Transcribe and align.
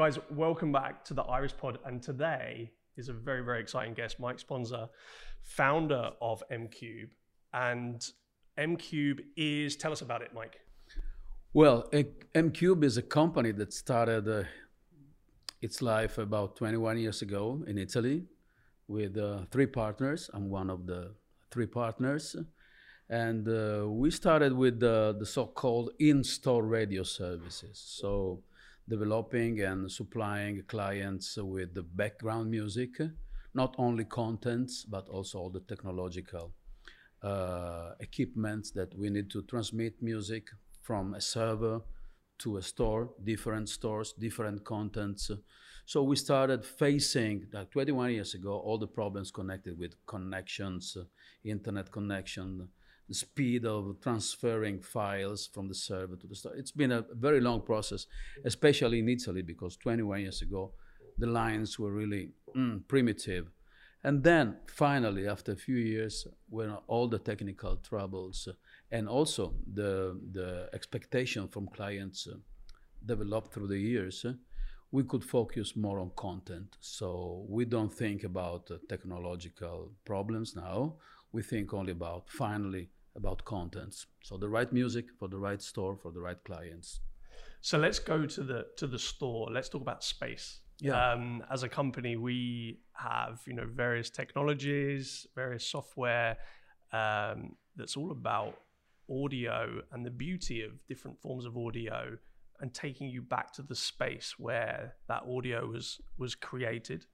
Guys, 0.00 0.18
welcome 0.30 0.72
back 0.72 1.04
to 1.04 1.12
the 1.12 1.20
Iris 1.24 1.52
Pod. 1.52 1.78
And 1.84 2.02
today 2.02 2.70
is 2.96 3.10
a 3.10 3.12
very, 3.12 3.44
very 3.44 3.60
exciting 3.60 3.92
guest, 3.92 4.18
Mike 4.18 4.38
Sponza, 4.38 4.88
founder 5.42 6.12
of 6.22 6.42
M 6.50 6.68
Cube. 6.68 7.10
And 7.52 8.02
M 8.56 8.78
Cube 8.78 9.20
is, 9.36 9.76
tell 9.76 9.92
us 9.92 10.00
about 10.00 10.22
it, 10.22 10.30
Mike. 10.34 10.58
Well, 11.52 11.92
M 12.34 12.50
Cube 12.50 12.82
is 12.82 12.96
a 12.96 13.02
company 13.02 13.52
that 13.52 13.74
started 13.74 14.26
uh, 14.26 14.44
its 15.60 15.82
life 15.82 16.16
about 16.16 16.56
21 16.56 16.96
years 16.96 17.20
ago 17.20 17.62
in 17.66 17.76
Italy 17.76 18.24
with 18.88 19.18
uh, 19.18 19.40
three 19.50 19.66
partners. 19.66 20.30
I'm 20.32 20.48
one 20.48 20.70
of 20.70 20.86
the 20.86 21.10
three 21.50 21.66
partners. 21.66 22.36
And 23.10 23.46
uh, 23.46 23.86
we 23.86 24.10
started 24.10 24.54
with 24.54 24.80
the 24.80 25.20
so 25.24 25.44
called 25.44 25.90
in 25.98 26.24
store 26.24 26.62
radio 26.62 27.02
services. 27.02 27.78
So, 27.98 28.42
developing 28.88 29.60
and 29.60 29.90
supplying 29.90 30.62
clients 30.66 31.36
with 31.36 31.74
the 31.74 31.82
background 31.82 32.50
music, 32.50 33.00
not 33.54 33.74
only 33.78 34.04
contents, 34.04 34.84
but 34.84 35.08
also 35.08 35.38
all 35.38 35.50
the 35.50 35.60
technological 35.60 36.52
uh, 37.22 37.92
equipment 38.00 38.68
that 38.74 38.96
we 38.96 39.10
need 39.10 39.30
to 39.30 39.42
transmit 39.42 40.02
music 40.02 40.48
from 40.82 41.14
a 41.14 41.20
server 41.20 41.80
to 42.38 42.56
a 42.56 42.62
store, 42.62 43.10
different 43.22 43.68
stores, 43.68 44.14
different 44.18 44.64
contents. 44.64 45.30
So 45.84 46.02
we 46.02 46.16
started 46.16 46.64
facing, 46.64 47.46
like 47.52 47.70
21 47.70 48.12
years 48.12 48.34
ago, 48.34 48.52
all 48.58 48.78
the 48.78 48.86
problems 48.86 49.30
connected 49.30 49.78
with 49.78 49.94
connections, 50.06 50.96
internet 51.44 51.92
connection, 51.92 52.68
the 53.10 53.14
speed 53.14 53.66
of 53.66 53.96
transferring 54.00 54.80
files 54.80 55.50
from 55.52 55.66
the 55.66 55.74
server 55.74 56.14
to 56.14 56.28
the 56.28 56.34
store. 56.36 56.54
It's 56.54 56.70
been 56.70 56.92
a 56.92 57.04
very 57.12 57.40
long 57.40 57.60
process, 57.60 58.06
especially 58.44 59.00
in 59.00 59.08
Italy, 59.08 59.42
because 59.42 59.76
21 59.78 60.20
years 60.20 60.42
ago, 60.42 60.74
the 61.18 61.26
lines 61.26 61.76
were 61.76 61.90
really 61.90 62.30
mm, 62.56 62.86
primitive. 62.86 63.48
And 64.04 64.22
then 64.22 64.58
finally, 64.68 65.26
after 65.26 65.52
a 65.52 65.56
few 65.56 65.74
years, 65.74 66.24
when 66.48 66.70
all 66.86 67.08
the 67.08 67.18
technical 67.18 67.78
troubles 67.78 68.48
and 68.92 69.08
also 69.08 69.54
the, 69.74 70.16
the 70.30 70.70
expectation 70.72 71.48
from 71.48 71.66
clients 71.66 72.28
uh, 72.30 72.36
developed 73.04 73.52
through 73.52 73.66
the 73.66 73.78
years, 73.78 74.24
uh, 74.24 74.34
we 74.92 75.02
could 75.02 75.24
focus 75.24 75.74
more 75.74 75.98
on 75.98 76.12
content. 76.14 76.76
So 76.78 77.44
we 77.48 77.64
don't 77.64 77.92
think 77.92 78.22
about 78.22 78.70
uh, 78.70 78.76
technological 78.88 79.90
problems 80.04 80.54
now. 80.54 80.94
We 81.32 81.42
think 81.42 81.74
only 81.74 81.90
about 81.90 82.30
finally 82.30 82.88
about 83.16 83.44
contents. 83.44 84.06
So 84.22 84.36
the 84.36 84.48
right 84.48 84.72
music 84.72 85.06
for 85.18 85.28
the 85.28 85.38
right 85.38 85.60
store 85.60 85.96
for 85.96 86.12
the 86.12 86.20
right 86.20 86.42
clients. 86.44 87.00
So 87.60 87.78
let's 87.78 87.98
go 87.98 88.26
to 88.26 88.42
the 88.42 88.66
to 88.76 88.86
the 88.86 88.98
store. 88.98 89.48
Let's 89.50 89.68
talk 89.68 89.82
about 89.82 90.02
space. 90.02 90.60
Yeah. 90.80 91.12
Um, 91.12 91.44
as 91.50 91.62
a 91.62 91.68
company, 91.68 92.16
we 92.16 92.80
have 92.92 93.40
you 93.46 93.52
know 93.52 93.66
various 93.66 94.10
technologies, 94.10 95.26
various 95.34 95.66
software 95.66 96.38
um, 96.92 97.56
that's 97.76 97.96
all 97.96 98.10
about 98.10 98.56
audio 99.10 99.82
and 99.92 100.06
the 100.06 100.10
beauty 100.10 100.62
of 100.62 100.72
different 100.86 101.20
forms 101.20 101.44
of 101.44 101.56
audio 101.56 102.16
and 102.60 102.72
taking 102.72 103.08
you 103.08 103.22
back 103.22 103.52
to 103.52 103.62
the 103.62 103.74
space 103.74 104.34
where 104.38 104.94
that 105.08 105.22
audio 105.28 105.66
was 105.66 106.00
was 106.18 106.34
created 106.34 107.06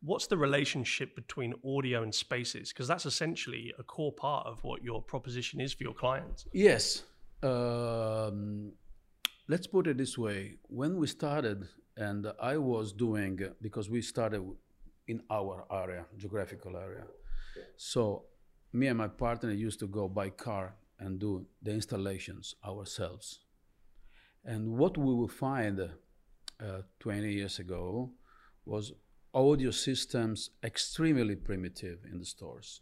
what's 0.00 0.26
the 0.26 0.36
relationship 0.36 1.14
between 1.14 1.54
audio 1.64 2.02
and 2.02 2.14
spaces? 2.14 2.72
Because 2.72 2.88
that's 2.88 3.06
essentially 3.06 3.72
a 3.78 3.82
core 3.82 4.12
part 4.12 4.46
of 4.46 4.62
what 4.62 4.82
your 4.82 5.02
proposition 5.02 5.60
is 5.60 5.72
for 5.72 5.84
your 5.84 5.94
clients. 5.94 6.46
Yes. 6.52 7.04
Um, 7.42 8.72
let's 9.48 9.66
put 9.66 9.86
it 9.86 9.98
this 9.98 10.16
way. 10.16 10.58
When 10.68 10.96
we 10.96 11.06
started, 11.06 11.68
and 11.96 12.26
I 12.40 12.56
was 12.58 12.92
doing, 12.92 13.40
because 13.60 13.90
we 13.90 14.02
started 14.02 14.42
in 15.08 15.22
our 15.30 15.64
area, 15.72 16.04
geographical 16.16 16.76
area. 16.76 17.04
So 17.76 18.24
me 18.72 18.86
and 18.86 18.98
my 18.98 19.08
partner 19.08 19.50
used 19.50 19.80
to 19.80 19.88
go 19.88 20.08
by 20.08 20.30
car 20.30 20.76
and 21.00 21.18
do 21.18 21.46
the 21.62 21.72
installations 21.72 22.54
ourselves. 22.64 23.40
And 24.44 24.76
what 24.76 24.96
we 24.96 25.14
will 25.14 25.28
find 25.28 25.80
uh, 25.80 26.82
20 27.00 27.32
years 27.32 27.58
ago 27.58 28.10
was 28.64 28.92
audio 29.38 29.70
systems 29.70 30.50
extremely 30.64 31.36
primitive 31.36 31.98
in 32.10 32.18
the 32.18 32.26
stores. 32.26 32.80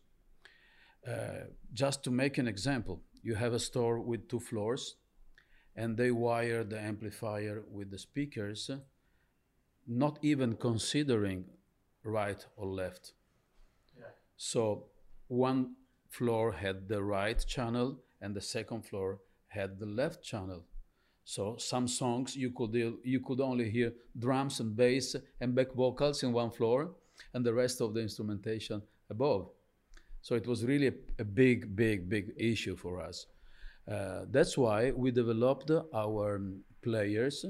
Uh, 1.06 1.48
just 1.72 2.02
to 2.02 2.10
make 2.10 2.38
an 2.38 2.48
example, 2.48 3.02
you 3.22 3.34
have 3.34 3.52
a 3.52 3.58
store 3.58 4.00
with 4.00 4.28
two 4.28 4.40
floors 4.40 4.96
and 5.76 5.96
they 5.96 6.10
wire 6.10 6.64
the 6.64 6.80
amplifier 6.80 7.62
with 7.70 7.90
the 7.90 7.98
speakers, 7.98 8.70
not 9.86 10.18
even 10.22 10.56
considering 10.56 11.44
right 12.02 12.46
or 12.56 12.66
left. 12.66 13.12
Yeah. 13.96 14.04
So 14.36 14.86
one 15.28 15.76
floor 16.08 16.52
had 16.52 16.88
the 16.88 17.02
right 17.02 17.44
channel 17.46 18.00
and 18.20 18.34
the 18.34 18.40
second 18.40 18.86
floor 18.86 19.18
had 19.48 19.78
the 19.78 19.86
left 19.86 20.24
channel. 20.24 20.64
So 21.28 21.56
some 21.58 21.88
songs 21.88 22.36
you 22.36 22.52
could 22.52 22.72
you 23.02 23.20
could 23.20 23.40
only 23.40 23.68
hear 23.68 23.92
drums 24.16 24.60
and 24.60 24.76
bass 24.76 25.16
and 25.40 25.56
back 25.56 25.72
vocals 25.74 26.22
in 26.22 26.32
one 26.32 26.52
floor, 26.52 26.94
and 27.34 27.44
the 27.44 27.52
rest 27.52 27.80
of 27.80 27.94
the 27.94 28.00
instrumentation 28.00 28.80
above. 29.10 29.48
So 30.22 30.36
it 30.36 30.46
was 30.46 30.64
really 30.64 30.86
a, 30.86 30.94
a 31.18 31.24
big, 31.24 31.74
big, 31.74 32.08
big 32.08 32.32
issue 32.36 32.76
for 32.76 33.00
us. 33.00 33.26
Uh, 33.90 34.26
that's 34.30 34.56
why 34.56 34.92
we 34.92 35.10
developed 35.10 35.70
our 35.92 36.40
players 36.80 37.44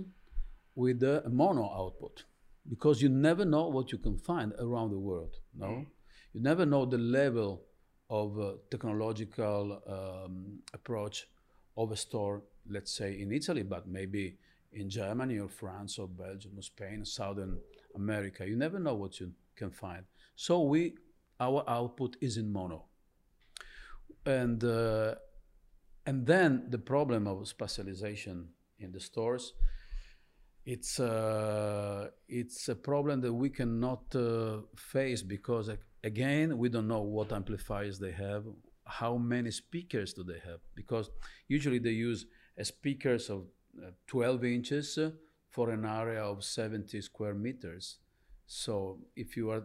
with 0.75 1.03
a 1.03 1.23
mono 1.29 1.65
output, 1.65 2.25
because 2.67 3.03
you 3.03 3.11
never 3.11 3.45
know 3.45 3.69
what 3.69 3.93
you 3.93 3.99
can 3.99 4.17
find 4.17 4.55
around 4.59 4.91
the 4.91 4.99
world. 4.99 5.37
No, 5.55 5.67
mm. 5.67 5.87
you 6.33 6.41
never 6.41 6.65
know 6.65 6.87
the 6.87 6.99
level 6.99 7.63
of 8.09 8.39
uh, 8.41 8.53
technological 8.71 9.83
um, 9.87 10.61
approach 10.73 11.29
of 11.77 11.93
a 11.93 11.97
store 11.97 12.43
let's 12.71 12.93
say 12.93 13.21
in 13.21 13.33
Italy, 13.33 13.63
but 13.63 13.89
maybe 13.89 14.37
in 14.73 14.89
Germany 14.91 15.39
or 15.39 15.49
France 15.49 15.99
or 15.99 16.09
Belgium 16.09 16.53
or 16.57 16.63
Spain, 16.63 17.05
Southern 17.05 17.59
America. 17.95 18.47
You 18.47 18.57
never 18.57 18.79
know 18.79 18.95
what 18.95 19.21
you 19.21 19.33
can 19.57 19.71
find. 19.71 20.05
So 20.35 20.63
we, 20.63 20.95
our 21.41 21.65
output 21.69 22.17
is 22.21 22.37
in 22.37 22.53
mono, 22.53 22.85
and 24.25 24.63
uh, 24.63 25.15
and 26.05 26.27
then 26.27 26.67
the 26.69 26.79
problem 26.79 27.27
of 27.27 27.47
specialization 27.49 28.49
in 28.79 28.93
the 28.93 29.01
stores. 29.01 29.55
It's 30.65 30.99
uh, 30.99 32.09
it's 32.29 32.69
a 32.69 32.75
problem 32.75 33.21
that 33.21 33.33
we 33.33 33.51
cannot 33.51 34.15
uh, 34.15 34.63
face 34.77 35.23
because 35.23 35.71
again 36.03 36.59
we 36.59 36.69
don't 36.69 36.89
know 36.89 37.03
what 37.03 37.33
amplifiers 37.33 37.99
they 38.01 38.11
have, 38.11 38.45
how 38.87 39.17
many 39.17 39.51
speakers 39.51 40.13
do 40.13 40.23
they 40.23 40.39
have 40.45 40.61
because 40.75 41.11
usually 41.49 41.79
they 41.79 41.91
use 41.91 42.27
speakers 42.65 43.31
of 43.31 43.45
uh, 43.83 43.91
12 44.07 44.45
inches 44.45 44.99
for 45.51 45.71
an 45.71 45.85
area 45.85 46.23
of 46.23 46.45
70 46.45 47.01
square 47.01 47.35
meters. 47.35 47.99
So 48.47 48.99
if 49.17 49.37
you 49.37 49.51
are 49.51 49.65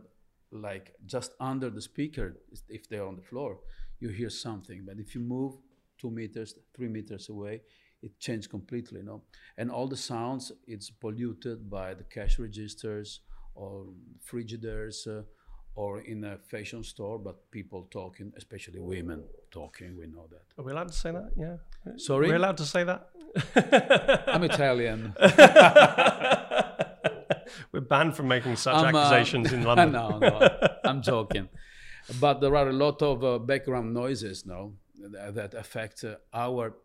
like 0.52 0.96
just 1.06 1.34
under 1.40 1.70
the 1.70 1.82
speaker, 1.82 2.38
if 2.70 2.90
they're 2.90 3.06
on 3.06 3.16
the 3.16 3.22
floor, 3.22 3.60
you 4.00 4.10
hear 4.10 4.30
something. 4.30 4.84
But 4.86 4.98
if 5.00 5.16
you 5.16 5.22
move 5.22 5.54
two 5.98 6.12
meters, 6.12 6.56
three 6.76 6.88
meters 6.88 7.30
away, 7.30 7.62
it 8.02 8.20
changes 8.20 8.48
completely, 8.48 9.00
you 9.00 9.06
know. 9.06 9.22
And 9.58 9.70
all 9.70 9.88
the 9.88 9.98
sounds, 9.98 10.52
it's 10.68 10.90
polluted 10.90 11.70
by 11.70 11.94
the 11.94 12.04
cash 12.04 12.40
registers 12.40 13.22
or 13.54 13.86
frigiders. 14.30 15.08
Uh, 15.08 15.24
or 15.76 16.02
in 16.02 16.24
a 16.24 16.38
fashion 16.38 16.84
store, 16.84 17.18
but 17.18 17.50
people 17.52 17.88
talking, 17.92 18.34
especially 18.36 18.80
women 18.80 19.24
talking. 19.52 19.98
We 19.98 20.08
know 20.08 20.28
that. 20.30 20.44
Are 20.58 20.64
we 20.66 20.72
allowed 20.72 20.90
to 20.90 20.94
say 20.94 21.12
that? 21.12 21.32
Yeah. 21.38 21.58
Sorry. 21.98 22.28
Are 22.28 22.32
We're 22.32 22.36
allowed 22.38 22.58
to 22.58 22.66
say 22.66 22.84
that. 22.84 23.10
I'm 24.28 24.44
Italian. 24.44 25.16
We're 27.72 27.82
banned 27.82 28.16
from 28.16 28.28
making 28.28 28.58
such 28.58 28.76
I'm, 28.76 28.94
uh, 28.96 29.00
accusations 29.00 29.52
uh, 29.52 29.56
in 29.56 29.64
London. 29.70 29.92
no, 29.94 30.20
no, 30.20 30.50
I'm 30.84 31.02
joking. 31.02 31.48
But 32.20 32.42
there 32.42 32.56
are 32.56 32.68
a 32.68 32.74
lot 32.74 33.02
of 33.02 33.24
uh, 33.24 33.40
background 33.40 33.94
noises 33.94 34.46
now 34.46 34.74
that 34.98 35.54
affect 35.54 36.04
uh, 36.04 36.16
our 36.34 36.76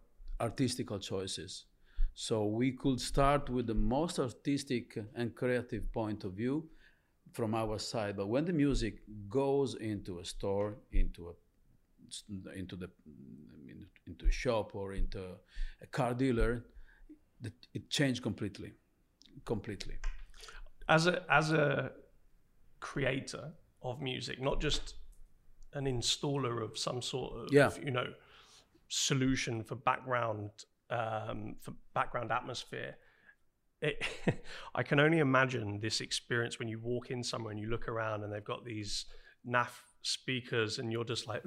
artistical 0.41 0.99
choices. 0.99 1.65
So 2.15 2.47
we 2.47 2.73
could 2.73 3.01
start 3.01 3.51
with 3.51 3.67
the 3.67 3.75
most 3.75 4.19
artistic 4.19 4.97
and 5.15 5.35
creative 5.35 5.93
point 5.93 6.25
of 6.25 6.33
view 6.35 6.69
from 7.37 7.55
our 7.55 7.79
side. 7.79 8.17
But 8.17 8.29
when 8.29 8.45
the 8.47 8.53
music 8.53 8.95
goes 9.29 9.75
into 9.75 10.19
a 10.21 10.25
store, 10.25 10.79
into 10.91 11.29
a 11.29 11.35
into 12.57 12.77
the 12.77 12.89
into 14.07 14.27
a 14.27 14.31
shop 14.31 14.75
or 14.75 14.95
into 14.95 15.21
a 15.83 15.87
car 15.99 16.15
dealer, 16.15 16.65
it 17.75 17.91
changed 17.91 18.23
completely, 18.23 18.73
completely. 19.45 19.97
As 20.89 21.07
a 21.07 21.15
as 21.31 21.53
a 21.53 21.91
creator 22.81 23.53
of 23.83 24.01
music, 24.01 24.41
not 24.41 24.61
just 24.61 24.95
an 25.75 25.85
installer 25.85 26.63
of 26.65 26.79
some 26.79 27.03
sort 27.03 27.31
of 27.39 27.53
yeah. 27.53 27.71
you 27.85 27.91
know 27.91 28.07
solution 28.89 29.63
for 29.63 29.75
background 29.75 30.51
um, 30.91 31.57
for 31.61 31.73
background 31.93 32.31
atmosphere 32.33 32.95
it, 33.81 34.03
I 34.75 34.83
can 34.83 35.01
only 35.01 35.19
imagine 35.19 35.81
this 35.81 36.01
experience 36.01 36.59
when 36.59 36.69
you 36.69 36.79
walk 36.79 37.11
in 37.11 37.23
somewhere 37.23 37.53
and 37.53 37.61
you 37.61 37.69
look 37.69 37.89
around 37.89 38.23
and 38.23 38.33
they've 38.33 38.45
got 38.45 38.65
these 38.65 39.07
NAF 39.49 39.71
speakers 40.03 40.79
and 40.79 40.91
you're 40.93 41.05
just 41.05 41.27
like, 41.27 41.43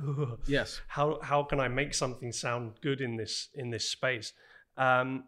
yes, 0.48 0.81
how 0.88 1.20
how 1.22 1.44
can 1.44 1.60
I 1.60 1.68
make 1.68 1.94
something 1.94 2.31
sound 2.31 2.74
good 2.81 3.02
in 3.02 3.16
this 3.16 3.50
in 3.56 3.70
this 3.70 3.90
space? 3.90 4.34
Um, 4.78 5.26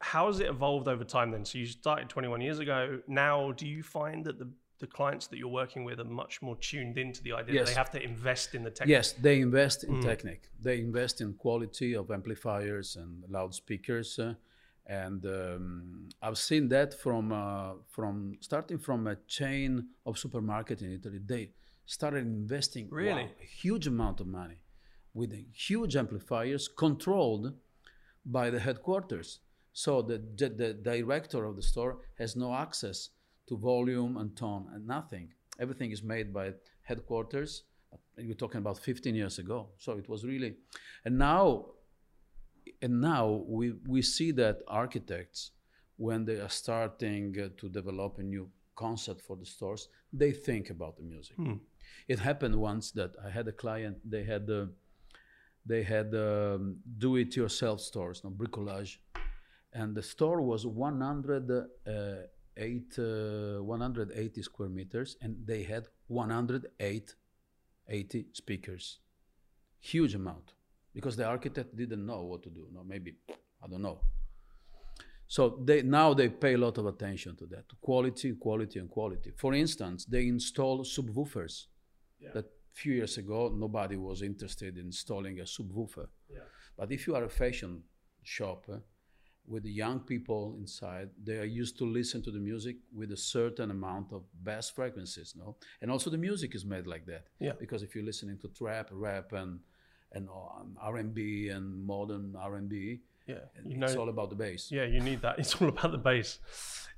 how 0.00 0.28
has 0.28 0.40
it 0.40 0.48
evolved 0.48 0.86
over 0.86 1.04
time 1.04 1.30
then? 1.30 1.44
So 1.44 1.58
you 1.58 1.66
started 1.66 2.08
21 2.08 2.40
years 2.40 2.60
ago. 2.60 3.00
Now, 3.08 3.50
do 3.52 3.66
you 3.66 3.82
find 3.82 4.24
that 4.26 4.38
the 4.38 4.48
the 4.78 4.86
clients 4.86 5.26
that 5.26 5.38
you're 5.38 5.48
working 5.48 5.84
with 5.84 5.98
are 5.98 6.04
much 6.04 6.40
more 6.40 6.56
tuned 6.56 6.98
into 6.98 7.22
the 7.22 7.32
idea 7.32 7.56
yes. 7.56 7.66
that 7.66 7.74
they 7.74 7.78
have 7.78 7.90
to 7.90 8.02
invest 8.02 8.54
in 8.54 8.62
the 8.62 8.70
tech. 8.70 8.86
Yes, 8.86 9.12
they 9.12 9.40
invest 9.40 9.84
in 9.84 9.94
mm. 9.94 10.02
Technic. 10.02 10.50
They 10.60 10.78
invest 10.78 11.20
in 11.20 11.34
quality 11.34 11.94
of 11.94 12.10
amplifiers 12.10 12.96
and 12.96 13.24
loudspeakers. 13.28 14.18
Uh, 14.18 14.34
and 14.88 15.24
um, 15.26 16.08
I've 16.22 16.38
seen 16.38 16.68
that 16.70 16.94
from 16.94 17.32
uh, 17.32 17.74
from 17.88 18.36
starting 18.40 18.78
from 18.78 19.06
a 19.06 19.16
chain 19.26 19.88
of 20.06 20.18
supermarket 20.18 20.80
in 20.82 20.92
Italy. 20.92 21.20
They 21.24 21.50
started 21.84 22.26
investing 22.26 22.88
really 22.90 23.24
wow, 23.24 23.30
a 23.40 23.44
huge 23.44 23.86
amount 23.86 24.20
of 24.20 24.26
money 24.26 24.58
with 25.14 25.32
huge 25.52 25.96
amplifiers 25.96 26.68
controlled 26.68 27.52
by 28.24 28.50
the 28.50 28.60
headquarters. 28.60 29.40
So 29.72 30.02
the, 30.02 30.18
the 30.36 30.74
director 30.74 31.44
of 31.44 31.56
the 31.56 31.62
store 31.62 31.98
has 32.18 32.36
no 32.36 32.54
access 32.54 33.10
to 33.48 33.56
volume 33.56 34.16
and 34.16 34.36
tone 34.36 34.66
and 34.72 34.86
nothing. 34.86 35.32
Everything 35.58 35.90
is 35.90 36.02
made 36.02 36.32
by 36.32 36.52
headquarters. 36.82 37.62
You're 38.16 38.34
talking 38.34 38.58
about 38.58 38.78
15 38.78 39.14
years 39.14 39.38
ago. 39.38 39.68
So 39.78 39.92
it 39.92 40.08
was 40.08 40.24
really, 40.24 40.56
and 41.04 41.18
now, 41.18 41.66
and 42.82 43.00
now 43.00 43.44
we, 43.46 43.72
we 43.86 44.02
see 44.02 44.30
that 44.32 44.60
architects, 44.68 45.52
when 45.96 46.24
they 46.24 46.38
are 46.40 46.48
starting 46.48 47.34
uh, 47.38 47.48
to 47.56 47.68
develop 47.68 48.18
a 48.18 48.22
new 48.22 48.48
concept 48.76 49.20
for 49.20 49.36
the 49.36 49.44
stores, 49.44 49.88
they 50.12 50.32
think 50.32 50.70
about 50.70 50.96
the 50.96 51.02
music. 51.02 51.36
Hmm. 51.36 51.54
It 52.06 52.18
happened 52.20 52.54
once 52.54 52.92
that 52.92 53.16
I 53.24 53.30
had 53.30 53.48
a 53.48 53.52
client, 53.52 53.96
they 54.04 54.24
had, 54.24 54.48
uh, 54.48 54.66
they 55.66 55.82
had 55.82 56.14
um, 56.14 56.76
do-it-yourself 56.98 57.80
stores, 57.80 58.22
no, 58.22 58.30
bricolage, 58.30 58.98
and 59.72 59.94
the 59.94 60.02
store 60.02 60.40
was 60.40 60.66
100 60.66 61.50
uh, 61.50 61.60
eight, 62.56 62.98
uh, 62.98 63.62
180 63.62 64.42
square 64.42 64.68
meters, 64.68 65.16
and 65.20 65.36
they 65.44 65.62
had 65.62 65.86
108 66.06 67.14
80 67.88 68.26
speakers. 68.32 68.98
Huge 69.80 70.14
amount, 70.14 70.52
because 70.98 71.14
the 71.14 71.24
architect 71.24 71.76
didn't 71.76 72.04
know 72.04 72.22
what 72.24 72.42
to 72.42 72.50
do. 72.50 72.66
No, 72.72 72.82
maybe 72.82 73.10
I 73.62 73.68
don't 73.68 73.82
know. 73.82 74.00
So 75.28 75.42
they 75.68 75.82
now 75.82 76.12
they 76.12 76.28
pay 76.28 76.54
a 76.54 76.58
lot 76.66 76.76
of 76.76 76.86
attention 76.86 77.36
to 77.36 77.46
that 77.54 77.66
quality, 77.80 78.32
quality, 78.32 78.80
and 78.80 78.90
quality. 78.90 79.30
For 79.36 79.54
instance, 79.54 80.06
they 80.06 80.26
install 80.26 80.76
subwoofers. 80.96 81.66
Yeah. 82.18 82.30
That 82.34 82.46
few 82.72 82.94
years 82.94 83.16
ago 83.16 83.38
nobody 83.64 83.96
was 83.96 84.22
interested 84.22 84.76
in 84.76 84.86
installing 84.86 85.38
a 85.38 85.44
subwoofer. 85.44 86.08
Yeah. 86.28 86.48
But 86.76 86.90
if 86.90 87.06
you 87.06 87.14
are 87.14 87.24
a 87.24 87.34
fashion 87.42 87.84
shop, 88.24 88.66
eh, 88.68 88.80
with 89.46 89.62
the 89.62 89.76
young 89.84 90.00
people 90.00 90.56
inside, 90.58 91.08
they 91.28 91.38
are 91.38 91.52
used 91.62 91.78
to 91.78 91.84
listen 91.84 92.22
to 92.22 92.32
the 92.32 92.42
music 92.50 92.76
with 92.92 93.12
a 93.12 93.16
certain 93.16 93.70
amount 93.70 94.12
of 94.12 94.22
bass 94.42 94.68
frequencies, 94.68 95.34
no? 95.36 95.56
And 95.80 95.90
also 95.90 96.10
the 96.10 96.18
music 96.28 96.54
is 96.54 96.64
made 96.64 96.86
like 96.86 97.06
that. 97.06 97.24
Yeah. 97.40 97.52
Because 97.58 97.82
if 97.82 97.94
you're 97.94 98.10
listening 98.12 98.38
to 98.42 98.48
trap, 98.48 98.88
rap, 98.90 99.32
and 99.32 99.60
and 100.12 100.28
um, 100.28 100.76
R&B 100.80 101.48
and 101.48 101.86
modern 101.86 102.34
R&B, 102.36 103.00
yeah, 103.26 103.36
you 103.64 103.76
know, 103.76 103.86
it's 103.86 103.96
all 103.96 104.08
about 104.08 104.30
the 104.30 104.36
bass. 104.36 104.70
Yeah, 104.72 104.84
you 104.84 105.00
need 105.00 105.20
that. 105.20 105.38
It's 105.38 105.54
all 105.60 105.68
about 105.68 105.92
the 105.92 105.98
bass. 105.98 106.38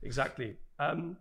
Exactly. 0.03 0.57
Um, 0.79 1.17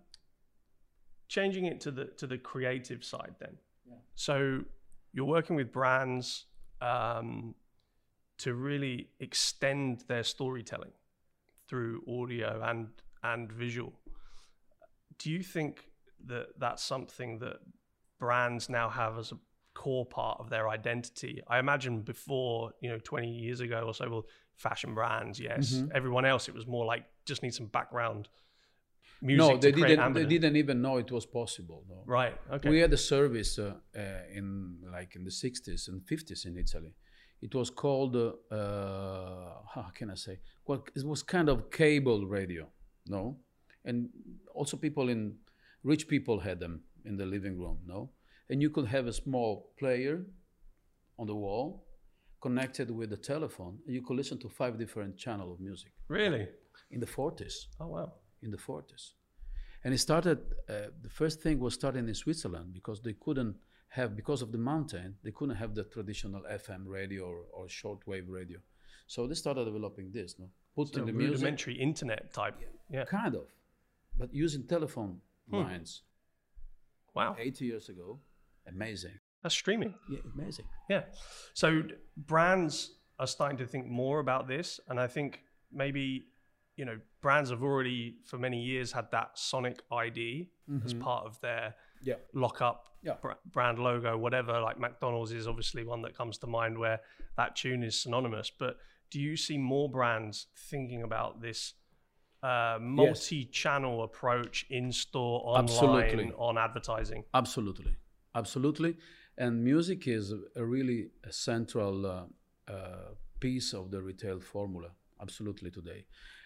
changing 1.27 1.65
it 1.65 1.81
to 1.81 1.91
the 1.91 2.06
to 2.18 2.27
the 2.27 2.38
creative 2.38 3.03
side, 3.03 3.33
then. 3.39 3.57
Yeah. 3.88 3.95
So 4.15 4.63
you're 5.12 5.25
working 5.25 5.56
with 5.56 5.71
brands 5.71 6.45
um, 6.81 7.56
to 8.38 8.53
really 8.53 9.09
extend 9.19 10.03
their 10.07 10.24
storytelling 10.24 10.92
through 11.68 12.03
audio 12.07 12.62
and 12.63 12.89
and 13.24 13.51
visual. 13.51 13.94
Do 15.18 15.31
you 15.31 15.42
think 15.42 15.85
that 16.27 16.47
that's 16.59 16.83
something 16.83 17.39
that 17.39 17.57
brands 18.19 18.69
now 18.69 18.89
have 18.89 19.18
as 19.18 19.31
a 19.31 19.38
core 19.84 20.06
part 20.06 20.38
of 20.40 20.50
their 20.50 20.66
identity? 20.70 21.42
I 21.48 21.60
imagine 21.60 22.02
before, 22.02 22.72
you 22.81 22.90
know, 22.92 23.00
20 23.04 23.30
years 23.30 23.60
ago 23.60 23.80
or 23.88 23.94
so, 23.94 24.10
well, 24.10 24.26
fashion 24.56 24.94
brands, 24.94 25.40
yes. 25.40 25.74
Mm-hmm. 25.74 25.98
Everyone 26.00 26.26
else, 26.26 26.50
it 26.50 26.56
was 26.60 26.68
more 26.68 26.86
like 26.86 27.04
just 27.26 27.42
need 27.44 27.54
some 27.54 27.68
background 27.68 28.28
music. 29.22 29.54
No, 29.54 29.58
they 29.58 29.72
didn't. 29.72 30.14
They 30.14 30.26
didn't 30.26 30.58
even 30.64 30.81
know 30.81 30.98
it 30.98 31.12
was 31.12 31.26
possible. 31.26 31.84
No. 31.90 32.04
Right. 32.06 32.36
Okay. 32.56 32.70
We 32.70 32.80
had 32.80 32.94
a 32.94 33.02
service 33.14 33.52
uh, 33.60 33.76
uh, 33.96 34.38
in 34.38 34.48
like 34.92 35.16
in 35.16 35.24
the 35.24 35.36
60s 35.44 35.88
and 35.88 36.02
50s 36.02 36.46
in 36.46 36.58
Italy 36.58 36.94
it 37.42 37.56
was 37.56 37.70
called, 37.70 38.16
uh, 38.16 38.34
how 39.74 39.92
can 39.94 40.10
I 40.12 40.16
say? 40.16 40.40
Well, 40.66 40.84
it 40.96 41.06
was 41.06 41.24
kind 41.24 41.50
of 41.50 41.72
cable 41.72 42.26
radio, 42.26 42.68
no? 43.08 43.38
And 43.86 44.10
also 44.54 44.76
people 44.78 45.10
in, 45.10 45.36
rich 45.84 46.08
people 46.08 46.40
had 46.40 46.60
them 46.60 46.81
in 47.06 47.16
the 47.16 47.26
living 47.26 47.58
room, 47.58 47.78
no? 47.86 48.10
And 48.50 48.62
you 48.62 48.69
could 48.69 48.88
have 48.88 49.07
a 49.07 49.13
small 49.13 49.72
player 49.78 50.22
on 51.18 51.28
the 51.28 51.36
wall 51.36 51.86
connected 52.42 52.90
with 52.90 53.12
a 53.13 53.18
telephone, 53.18 53.78
and 53.86 53.94
you 53.94 54.01
could 54.01 54.16
listen 54.16 54.40
to 54.40 54.50
five 54.50 54.80
different 54.80 55.18
channels 55.18 55.54
of 55.54 55.60
music. 55.60 55.92
Really? 56.07 56.48
In 56.92 57.00
the 57.00 57.06
40s. 57.06 57.68
Oh, 57.80 57.88
wow. 57.88 58.13
In 58.42 58.51
the 58.51 58.57
40s. 58.57 59.12
And 59.84 59.94
it 59.94 59.98
started, 59.98 60.40
uh, 60.69 60.92
the 61.01 61.10
first 61.10 61.42
thing 61.42 61.60
was 61.60 61.74
starting 61.74 62.07
in 62.07 62.16
Switzerland 62.16 62.74
because 62.74 63.01
they 63.01 63.13
couldn't 63.13 63.56
have 63.90 64.16
because 64.16 64.42
of 64.42 64.52
the 64.52 64.57
mountain 64.57 65.16
they 65.24 65.31
couldn't 65.31 65.56
have 65.56 65.74
the 65.74 65.84
traditional 65.84 66.42
fm 66.52 66.84
radio 66.86 67.25
or, 67.25 67.42
or 67.52 67.66
shortwave 67.68 68.25
radio 68.28 68.60
so 69.07 69.28
they 69.28 69.34
started 69.34 69.66
developing 69.66 70.12
this 70.12 70.36
no 70.38 70.45
putting 70.75 71.00
so 71.00 71.06
the 71.06 71.12
rudimentary 71.12 71.74
music, 71.74 71.88
internet 71.88 72.34
type 72.34 72.56
yeah, 72.62 73.00
yeah, 73.00 73.06
kind 73.06 73.36
of 73.36 73.48
but 74.18 74.34
using 74.34 74.63
telephone 74.63 75.19
hmm. 75.50 75.57
lines 75.57 76.04
wow 77.16 77.36
80 77.40 77.66
years 77.66 77.90
ago 77.90 78.19
amazing 78.69 79.18
that's 79.44 79.56
streaming 79.56 79.94
yeah 80.10 80.19
amazing 80.36 80.66
yeah 80.89 81.04
so 81.54 81.81
brands 82.18 82.95
are 83.19 83.27
starting 83.27 83.57
to 83.57 83.66
think 83.66 83.88
more 83.88 84.19
about 84.19 84.48
this 84.48 84.80
and 84.89 85.00
i 85.00 85.07
think 85.07 85.42
maybe 85.71 86.25
you 86.75 86.86
know 86.86 86.98
brands 87.21 87.50
have 87.50 87.63
already 87.63 88.16
for 88.25 88.38
many 88.38 88.62
years 88.62 88.92
had 88.92 89.09
that 89.11 89.31
sonic 89.35 89.81
id 89.92 90.49
mm-hmm. 90.69 90.85
as 90.85 90.94
part 90.94 91.26
of 91.26 91.40
their 91.42 91.76
yeah. 92.02 92.16
lock 92.33 92.61
up 92.61 92.90
yeah. 93.02 93.14
brand 93.52 93.80
logo, 93.80 94.18
whatever. 94.18 94.59
Like 94.59 94.80
McDonald's 94.80 95.31
is 95.31 95.47
obviously 95.47 95.83
one 95.83 96.02
that 96.04 96.18
comes 96.18 96.38
to 96.40 96.47
mind 96.47 96.78
where 96.78 96.99
that 97.38 97.56
tune 97.56 97.83
is 97.83 97.99
synonymous. 97.99 98.52
But 98.57 98.78
do 99.11 99.19
you 99.19 99.38
see 99.38 99.57
more 99.57 99.90
brands 99.90 100.47
thinking 100.69 101.04
about 101.04 101.42
this 101.42 101.73
uh, 102.44 102.78
multi-channel 102.80 103.99
yes. 103.99 104.06
approach 104.06 104.66
in 104.69 104.92
store, 104.92 105.42
online, 105.45 105.64
Absolutely. 105.64 106.31
on 106.38 106.57
advertising? 106.57 107.23
Absolutely, 107.33 107.95
absolutely. 108.36 108.98
And 109.38 109.64
music 109.64 110.07
is 110.07 110.33
a 110.56 110.66
really 110.66 111.12
a 111.24 111.31
central 111.31 112.06
uh, 112.06 112.24
uh, 112.71 113.14
piece 113.40 113.74
of 113.74 113.92
the 113.92 114.02
retail 114.02 114.40
formula. 114.40 114.90
Absolutely 115.21 115.69
today, 115.69 116.06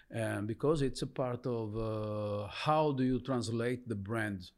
and 0.10 0.48
because 0.48 0.82
it's 0.82 1.04
a 1.04 1.08
part 1.08 1.46
of 1.46 1.78
uh, 1.78 2.48
how 2.48 2.92
do 2.92 3.04
you 3.04 3.20
translate 3.20 3.88
the 3.88 3.96
brand 3.96 4.50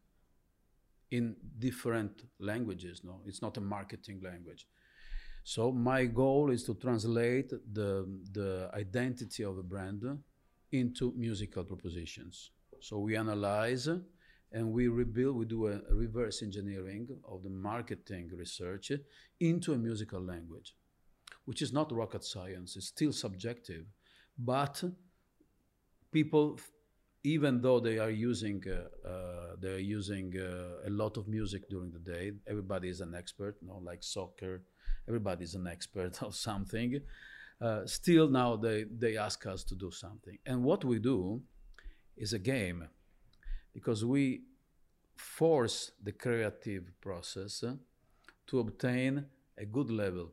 in 1.11 1.35
different 1.59 2.23
languages. 2.39 3.01
No, 3.03 3.21
it's 3.25 3.41
not 3.41 3.57
a 3.57 3.61
marketing 3.61 4.21
language. 4.23 4.67
So 5.43 5.71
my 5.71 6.05
goal 6.05 6.49
is 6.51 6.63
to 6.63 6.73
translate 6.75 7.49
the 7.49 8.07
the 8.31 8.69
identity 8.73 9.43
of 9.43 9.57
a 9.57 9.63
brand 9.63 10.03
into 10.71 11.13
musical 11.15 11.63
propositions. 11.63 12.51
So 12.79 12.99
we 12.99 13.15
analyze 13.15 13.87
and 14.55 14.71
we 14.71 14.87
rebuild. 14.87 15.35
We 15.35 15.45
do 15.45 15.67
a 15.67 15.81
reverse 15.91 16.41
engineering 16.41 17.09
of 17.27 17.43
the 17.43 17.49
marketing 17.49 18.31
research 18.33 18.91
into 19.39 19.73
a 19.73 19.77
musical 19.77 20.21
language, 20.21 20.73
which 21.43 21.61
is 21.61 21.73
not 21.73 21.91
rocket 21.91 22.23
science. 22.23 22.77
It's 22.77 22.87
still 22.87 23.11
subjective, 23.11 23.85
but 24.39 24.81
people 26.11 26.57
even 27.23 27.59
though 27.59 27.79
they 27.79 27.97
are 27.97 28.11
using 28.31 28.63
uh, 28.69 29.07
uh, 29.11 29.55
they 29.59 29.73
are 29.77 29.87
using 29.99 30.31
uh, 30.39 30.89
a 30.89 30.91
lot 31.01 31.17
of 31.17 31.27
music 31.27 31.67
during 31.69 31.91
the 31.91 32.03
day 32.13 32.31
everybody 32.47 32.87
is 32.87 33.01
an 33.01 33.15
expert 33.15 33.57
you 33.61 33.67
know 33.67 33.81
like 33.83 34.03
soccer 34.03 34.61
everybody 35.07 35.43
is 35.43 35.55
an 35.55 35.67
expert 35.67 36.21
of 36.27 36.35
something 36.35 37.01
uh, 37.61 37.81
still 37.85 38.27
now 38.29 38.55
they 38.55 38.85
they 39.03 39.17
ask 39.17 39.45
us 39.47 39.63
to 39.63 39.75
do 39.75 39.89
something 39.89 40.37
and 40.45 40.63
what 40.63 40.85
we 40.85 40.99
do 40.99 41.41
is 42.15 42.33
a 42.33 42.39
game 42.39 42.87
because 43.75 44.03
we 44.03 44.41
force 45.15 45.91
the 46.01 46.11
creative 46.11 46.85
process 46.99 47.63
to 48.47 48.59
obtain 48.59 49.25
a 49.57 49.65
good 49.65 49.91
level 49.91 50.31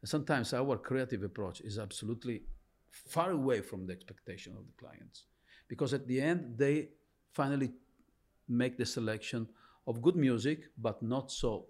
and 0.00 0.08
sometimes 0.08 0.52
our 0.52 0.76
creative 0.76 1.22
approach 1.22 1.60
is 1.60 1.78
absolutely 1.78 2.42
far 2.90 3.30
away 3.30 3.60
from 3.60 3.86
the 3.86 3.92
expectation 3.92 4.52
of 4.58 4.64
the 4.66 4.72
clients 4.82 5.24
because 5.68 5.94
at 5.94 6.06
the 6.08 6.20
end 6.20 6.56
they 6.56 6.88
finally 7.32 7.70
make 8.48 8.78
the 8.78 8.86
selection 8.86 9.46
of 9.86 10.02
good 10.02 10.16
music, 10.16 10.68
but 10.76 11.02
not 11.02 11.30
so, 11.30 11.66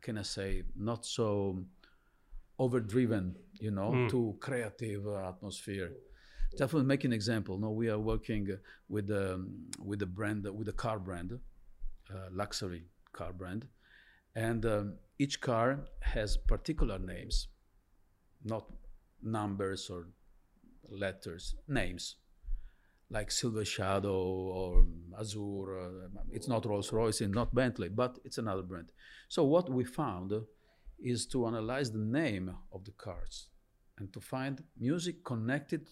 can 0.00 0.18
I 0.18 0.22
say, 0.22 0.62
not 0.76 1.04
so 1.06 1.64
overdriven, 2.58 3.34
you 3.60 3.70
know, 3.70 3.90
mm. 3.90 4.10
to 4.10 4.36
creative 4.40 5.06
atmosphere. 5.06 5.92
To 6.56 6.82
make 6.82 7.04
an 7.04 7.12
example, 7.12 7.58
no, 7.58 7.70
we 7.70 7.88
are 7.88 7.98
working 7.98 8.48
with 8.88 9.10
um, 9.10 9.66
with 9.84 10.02
a 10.02 10.06
brand, 10.06 10.46
with 10.56 10.68
a 10.68 10.72
car 10.72 10.98
brand, 10.98 11.38
uh, 12.12 12.28
luxury 12.32 12.84
car 13.12 13.32
brand, 13.32 13.66
and 14.34 14.64
um, 14.64 14.94
each 15.18 15.40
car 15.40 15.80
has 16.00 16.36
particular 16.36 16.98
names, 16.98 17.48
not 18.44 18.64
numbers 19.22 19.90
or 19.90 20.08
letters, 20.88 21.54
names 21.68 22.16
like 23.10 23.30
Silver 23.30 23.64
Shadow 23.64 24.14
or 24.14 24.86
Azure. 25.18 25.78
Uh, 25.78 26.20
it's 26.32 26.48
not 26.48 26.66
Rolls 26.66 26.92
Royce 26.92 27.20
and 27.20 27.34
not 27.34 27.54
Bentley, 27.54 27.88
but 27.88 28.18
it's 28.24 28.38
another 28.38 28.62
brand. 28.62 28.90
So 29.28 29.44
what 29.44 29.68
we 29.68 29.84
found 29.84 30.32
is 30.98 31.26
to 31.26 31.46
analyze 31.46 31.92
the 31.92 31.98
name 31.98 32.54
of 32.72 32.84
the 32.84 32.92
cars 32.92 33.48
and 33.98 34.12
to 34.12 34.20
find 34.20 34.62
music 34.78 35.24
connected 35.24 35.88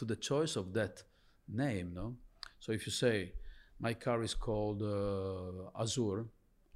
to 0.00 0.06
the 0.06 0.16
choice 0.16 0.56
of 0.56 0.72
that 0.72 1.02
name. 1.46 1.92
No, 1.94 2.16
so 2.58 2.72
if 2.72 2.86
you 2.86 2.92
say 2.92 3.32
my 3.78 3.94
car 3.94 4.22
is 4.22 4.34
called 4.34 4.82
uh, 4.82 5.82
Azure, 5.82 6.24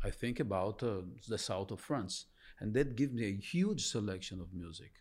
I 0.03 0.11
think 0.11 0.41
about 0.41 0.83
uh, 0.83 1.01
the 1.27 1.39
south 1.39 1.71
of 1.71 1.81
France, 1.81 2.27
and 2.61 2.75
that 2.75 2.97
gives 2.97 3.15
me 3.15 3.25
a 3.25 3.37
huge 3.53 3.87
selection 3.87 4.41
of 4.41 4.53
music 4.53 4.93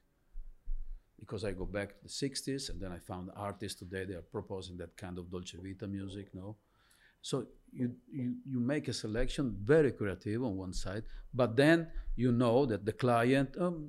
because 1.20 1.44
I 1.46 1.52
go 1.52 1.66
back 1.66 1.90
to 1.90 2.04
the 2.04 2.10
60s 2.10 2.70
and 2.70 2.82
then 2.82 2.92
I 2.92 2.98
found 2.98 3.30
artists 3.36 3.80
today 3.80 4.04
they 4.06 4.16
are 4.16 4.30
proposing 4.38 4.78
that 4.78 4.96
kind 4.98 5.18
of 5.18 5.30
Dolce 5.30 5.58
Vita 5.62 5.88
music, 5.88 6.28
no? 6.34 6.58
So 7.22 7.46
you, 7.72 7.94
you, 8.12 8.36
you 8.46 8.60
make 8.60 8.90
a 8.90 8.94
selection 8.94 9.56
very 9.64 9.92
creative 9.92 10.44
on 10.44 10.58
one 10.58 10.74
side, 10.74 11.04
but 11.34 11.56
then 11.56 11.88
you 12.16 12.32
know 12.32 12.66
that 12.66 12.86
the 12.86 12.92
client, 12.92 13.56
um, 13.60 13.88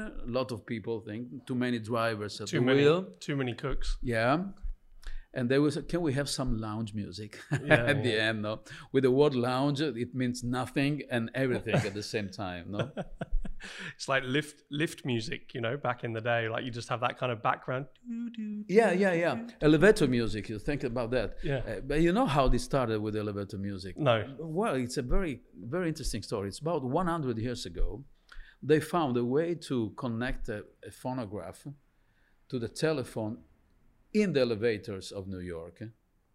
a 0.00 0.26
lot 0.26 0.52
of 0.52 0.64
people 0.66 1.00
think 1.00 1.46
too 1.46 1.54
many 1.54 1.78
drivers 1.78 2.40
at 2.40 2.48
too 2.48 2.60
the 2.60 2.64
many, 2.64 2.82
wheel, 2.82 3.06
too 3.20 3.36
many 3.36 3.54
cooks. 3.54 3.98
Yeah, 4.02 4.44
and 5.34 5.48
they 5.48 5.58
will 5.58 5.70
say, 5.70 5.82
"Can 5.82 6.00
we 6.02 6.12
have 6.14 6.28
some 6.28 6.58
lounge 6.58 6.94
music?" 6.94 7.38
Yeah, 7.64 7.74
at 7.74 7.96
yeah. 7.96 8.02
the 8.02 8.20
end, 8.20 8.42
no. 8.42 8.60
With 8.92 9.04
the 9.04 9.10
word 9.10 9.34
lounge, 9.34 9.80
it 9.80 10.14
means 10.14 10.42
nothing 10.42 11.02
and 11.10 11.30
everything 11.34 11.74
at 11.74 11.94
the 11.94 12.02
same 12.02 12.28
time, 12.28 12.64
no. 12.70 12.90
it's 13.94 14.08
like 14.08 14.22
lift 14.24 14.62
lift 14.70 15.04
music, 15.04 15.54
you 15.54 15.60
know, 15.60 15.76
back 15.76 16.04
in 16.04 16.12
the 16.12 16.20
day. 16.20 16.48
Like 16.48 16.64
you 16.64 16.70
just 16.70 16.88
have 16.88 17.00
that 17.00 17.18
kind 17.18 17.32
of 17.32 17.42
background. 17.42 17.86
Yeah, 18.68 18.92
yeah, 18.92 19.12
yeah. 19.12 19.36
Elevator 19.60 20.06
music. 20.06 20.48
You 20.48 20.58
think 20.58 20.84
about 20.84 21.10
that. 21.12 21.36
Yeah. 21.42 21.56
Uh, 21.58 21.80
but 21.86 22.00
you 22.00 22.12
know 22.12 22.26
how 22.26 22.48
this 22.48 22.64
started 22.64 23.00
with 23.00 23.16
elevator 23.16 23.58
music? 23.58 23.98
No. 23.98 24.24
Well, 24.38 24.74
it's 24.74 24.96
a 24.96 25.02
very 25.02 25.42
very 25.54 25.88
interesting 25.88 26.22
story. 26.22 26.48
It's 26.48 26.60
about 26.60 26.82
100 26.82 27.38
years 27.38 27.66
ago. 27.66 28.04
They 28.62 28.80
found 28.80 29.16
a 29.16 29.24
way 29.24 29.54
to 29.68 29.92
connect 29.96 30.48
a, 30.48 30.64
a 30.86 30.90
phonograph 30.90 31.66
to 32.48 32.58
the 32.58 32.68
telephone 32.68 33.38
in 34.12 34.32
the 34.32 34.40
elevators 34.40 35.12
of 35.12 35.28
New 35.28 35.38
York. 35.40 35.82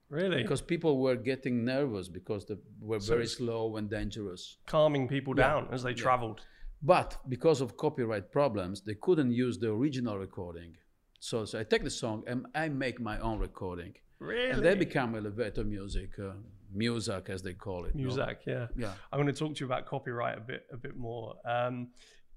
Really? 0.10 0.42
Because 0.44 0.62
people 0.62 1.00
were 1.00 1.16
getting 1.16 1.66
nervous 1.66 2.08
because 2.08 2.46
they 2.46 2.56
were 2.80 3.00
so 3.00 3.14
very 3.14 3.28
slow 3.28 3.78
and 3.78 3.90
dangerous. 3.90 4.58
Calming 4.66 5.08
people 5.08 5.34
yeah. 5.36 5.48
down 5.48 5.68
as 5.72 5.84
they 5.84 5.90
yeah. 5.92 5.96
traveled. 5.96 6.42
But 6.82 7.18
because 7.28 7.62
of 7.62 7.78
copyright 7.78 8.32
problems, 8.32 8.82
they 8.82 8.96
couldn't 8.96 9.32
use 9.32 9.58
the 9.58 9.72
original 9.72 10.18
recording. 10.18 10.78
So, 11.20 11.46
so 11.46 11.60
I 11.60 11.64
take 11.64 11.84
the 11.84 11.90
song 11.90 12.24
and 12.28 12.46
I 12.54 12.70
make 12.70 13.00
my 13.00 13.18
own 13.20 13.40
recording. 13.40 13.96
Really? 14.20 14.52
And 14.52 14.64
they 14.64 14.76
become 14.76 15.16
elevator 15.16 15.64
music, 15.64 16.12
uh, 16.20 16.34
music 16.76 17.30
as 17.30 17.42
they 17.42 17.54
call 17.54 17.86
it. 17.86 17.96
Music, 17.96 18.40
no? 18.46 18.54
yeah. 18.54 18.68
Yeah. 18.76 18.94
I'm 19.12 19.20
going 19.20 19.34
to 19.34 19.40
talk 19.40 19.56
to 19.56 19.60
you 19.60 19.66
about 19.66 19.86
copyright 19.86 20.38
a 20.38 20.42
bit, 20.42 20.66
a 20.72 20.78
bit 20.78 20.96
more. 20.96 21.36
Um, 21.46 21.90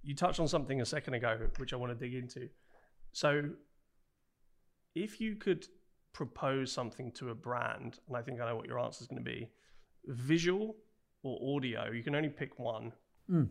you 0.03 0.15
touched 0.15 0.41
on 0.41 0.49
something 0.49 0.81
a 0.81 0.87
second 0.87 1.15
ago, 1.15 1.39
which 1.59 1.73
I 1.73 1.77
want 1.77 1.99
to 1.99 2.07
dig 2.07 2.15
into. 2.15 2.49
So 3.13 3.51
if 4.95 5.21
you 5.21 5.37
could 5.37 5.67
propose 6.13 6.73
something 6.73 7.13
to 7.13 7.31
a 7.31 7.35
brand, 7.35 7.99
and 8.09 8.17
I 8.17 8.23
think 8.23 8.41
I 8.41 8.47
know 8.47 8.57
what 8.57 8.67
your 8.67 8.79
answer 8.79 9.03
is 9.03 9.09
going 9.09 9.23
to 9.23 9.31
be, 9.31 9.51
visual 10.07 10.77
or 11.23 11.57
audio, 11.57 11.91
you 11.91 12.03
can 12.03 12.15
only 12.15 12.29
pick 12.29 12.59
one. 12.59 12.93
Mm. 13.31 13.49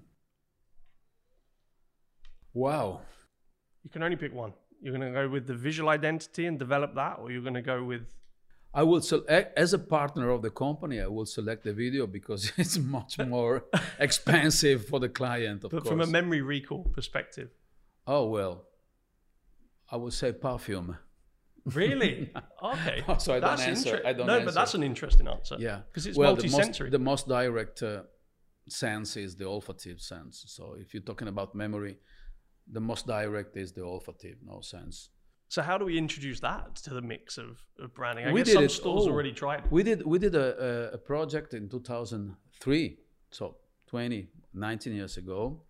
Wow. 2.54 3.02
You 3.84 3.90
can 3.90 4.04
only 4.04 4.18
pick 4.18 4.34
one. 4.34 4.54
You're 4.82 4.96
going 4.96 5.14
to 5.14 5.18
go 5.18 5.28
with 5.30 5.48
the 5.48 5.54
visual 5.54 5.90
identity 5.90 6.46
and 6.46 6.58
develop 6.58 6.96
that, 6.96 7.20
or 7.20 7.32
you're 7.32 7.42
going 7.42 7.54
to 7.54 7.62
go 7.62 7.84
with. 7.84 8.14
I 8.78 8.84
will 8.84 9.02
select 9.02 9.58
as 9.58 9.74
a 9.74 9.80
partner 9.80 10.30
of 10.30 10.44
the 10.44 10.52
company. 10.52 11.02
I 11.02 11.08
will 11.08 11.26
select 11.26 11.64
the 11.64 11.74
video 11.74 12.06
because 12.06 12.52
it's 12.58 12.78
much 12.78 13.18
more 13.18 13.66
expensive 14.00 14.86
for 14.86 15.00
the 15.00 15.10
client. 15.10 15.62
but 15.64 15.72
course. 15.72 15.88
from 15.88 16.02
a 16.02 16.06
memory 16.06 16.44
recall 16.44 16.84
perspective. 16.98 17.50
Oh 18.06 18.28
well, 18.28 18.66
I 19.92 19.98
would 19.98 20.14
say 20.14 20.32
perfume. 20.32 20.96
Really? 21.66 22.32
Okay. 22.64 23.04
so 23.20 23.34
I 23.36 23.40
that's 23.40 23.62
don't 23.62 23.70
answer. 23.70 24.02
I 24.06 24.14
don't 24.14 24.28
no, 24.28 24.34
answer. 24.34 24.46
but 24.46 24.54
that's 24.54 24.74
an 24.74 24.84
interesting 24.84 25.28
answer. 25.28 25.58
Yeah, 25.60 25.80
because 25.88 26.06
it's 26.08 26.18
well, 26.18 26.34
multi-sensory. 26.34 26.90
The 26.90 27.00
most, 27.00 27.28
the 27.28 27.34
most 27.34 27.42
direct 27.42 27.84
uh, 27.84 28.04
sense 28.70 29.18
is 29.18 29.36
the 29.36 29.46
olfactive 29.46 30.00
sense. 30.02 30.44
So 30.48 30.76
if 30.80 30.94
you're 30.94 31.08
talking 31.12 31.28
about 31.28 31.56
memory, 31.56 31.98
the 32.72 32.80
most 32.80 33.08
direct 33.08 33.58
is 33.58 33.74
the 33.74 33.82
olfactive, 33.82 34.38
no 34.44 34.62
sense. 34.62 35.10
So 35.50 35.62
how 35.62 35.78
do 35.78 35.86
we 35.86 35.98
introduce 35.98 36.40
that 36.42 36.76
to 36.76 36.94
the 36.94 37.02
mix 37.02 37.38
of, 37.38 37.62
of 37.80 37.94
branding? 37.94 38.26
I 38.26 38.34
we 38.34 38.44
guess 38.44 38.54
some 38.54 38.66
it, 38.66 38.72
stores 38.72 39.08
already 39.08 39.32
tried. 39.32 39.64
We 39.72 39.84
did 39.84 40.06
we 40.06 40.20
did 40.20 40.36
a, 40.36 40.92
a 40.94 40.98
project 40.98 41.54
in 41.54 41.70
2003, 41.70 42.98
so 43.32 43.56
20, 43.88 44.28
19 44.54 44.94
years 44.94 45.18
ago, 45.18 45.62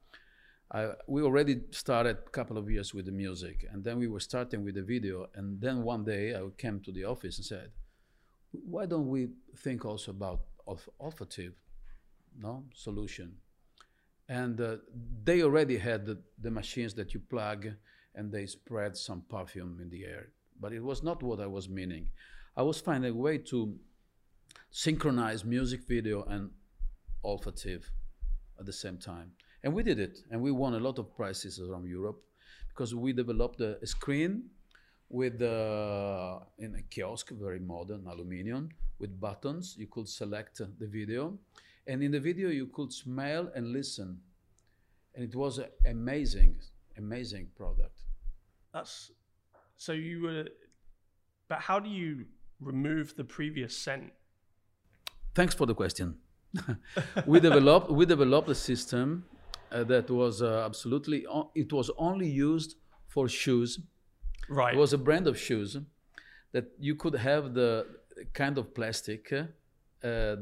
I, 0.72 0.90
we 1.08 1.22
already 1.22 1.62
started 1.72 2.18
a 2.26 2.30
couple 2.30 2.58
of 2.58 2.70
years 2.70 2.94
with 2.94 3.06
the 3.06 3.12
music, 3.12 3.66
and 3.72 3.84
then 3.84 4.00
we 4.00 4.08
were 4.08 4.20
starting 4.20 4.66
with 4.66 4.76
the 4.76 4.82
video. 4.82 5.28
And 5.36 5.62
then 5.62 5.84
one 5.84 6.04
day 6.04 6.36
I 6.36 6.42
came 6.58 6.82
to 6.82 6.92
the 6.92 7.06
office 7.06 7.38
and 7.38 7.46
said, 7.46 7.72
"Why 8.52 8.86
don't 8.86 9.08
we 9.08 9.30
think 9.58 9.86
also 9.86 10.12
about 10.12 10.42
olfactive, 11.00 11.54
no 12.38 12.66
solution?" 12.74 13.38
And 14.28 14.60
uh, 14.60 14.78
they 15.24 15.42
already 15.42 15.78
had 15.78 16.06
the, 16.06 16.22
the 16.42 16.52
machines 16.52 16.94
that 16.96 17.14
you 17.14 17.22
plug, 17.22 17.68
and 18.18 18.32
they 18.32 18.48
spread 18.48 18.98
some 18.98 19.22
perfume 19.30 19.80
in 19.82 19.90
the 19.90 20.04
air. 20.04 20.30
But 20.60 20.74
it 20.74 20.84
was 20.84 21.04
not 21.04 21.22
what 21.22 21.40
I 21.40 21.46
was 21.46 21.70
meaning. 21.70 22.08
I 22.58 22.64
was 22.64 22.82
finding 22.82 23.12
a 23.12 23.16
way 23.16 23.38
to 23.52 23.78
synchronize 24.72 25.46
music 25.46 25.82
video 25.88 26.24
and 26.24 26.50
olfactive 27.24 27.84
at 28.60 28.66
the 28.66 28.74
same 28.74 28.98
time. 28.98 29.32
And 29.64 29.74
we 29.74 29.84
did 29.84 30.00
it, 30.00 30.20
and 30.32 30.42
we 30.42 30.52
won 30.52 30.74
a 30.74 30.80
lot 30.80 30.98
of 30.98 31.16
prizes 31.16 31.60
around 31.60 31.88
Europe 31.88 32.20
because 32.70 32.96
we 32.96 33.14
developed 33.14 33.62
a, 33.62 33.86
screen 33.86 34.44
with 35.10 35.42
uh, 35.42 36.40
in 36.58 36.76
a 36.76 36.82
kiosk, 36.90 37.32
very 37.32 37.60
modern, 37.60 38.08
aluminium, 38.08 38.70
with 39.00 39.20
buttons. 39.20 39.76
You 39.78 39.88
could 39.88 40.10
select 40.10 40.58
the 40.58 40.88
video, 40.88 41.38
and 41.86 42.02
in 42.02 42.12
the 42.12 42.20
video 42.20 42.50
you 42.50 42.68
could 42.68 42.92
smell 42.92 43.52
and 43.56 43.72
listen, 43.72 44.20
and 45.16 45.24
it 45.24 45.36
was 45.36 45.60
amazing, 45.86 46.56
amazing 46.98 47.48
product. 47.56 48.07
That's 48.78 49.12
so 49.76 49.92
you 49.94 50.22
were, 50.22 50.46
but 51.48 51.60
how 51.60 51.80
do 51.80 51.90
you 51.90 52.26
remove 52.60 53.16
the 53.16 53.24
previous 53.24 53.76
scent? 53.76 54.12
Thanks 55.34 55.56
for 55.56 55.66
the 55.66 55.74
question. 55.74 56.18
we 57.26 57.40
developed 57.40 57.90
we 57.92 58.06
developed 58.06 58.50
a 58.50 58.56
system 58.56 59.26
uh, 59.72 59.84
that 59.84 60.10
was 60.10 60.42
uh, 60.42 60.64
absolutely 60.70 61.26
it 61.56 61.74
was 61.74 61.90
only 61.98 62.30
used 62.30 62.76
for 63.08 63.28
shoes 63.28 63.80
right 64.50 64.74
it 64.74 64.78
was 64.78 64.94
a 64.94 64.98
brand 64.98 65.28
of 65.28 65.38
shoes 65.38 65.78
that 66.54 66.66
you 66.80 66.96
could 66.96 67.16
have 67.16 67.54
the 67.54 67.86
kind 68.34 68.58
of 68.58 68.74
plastic 68.74 69.22
uh, 69.34 69.44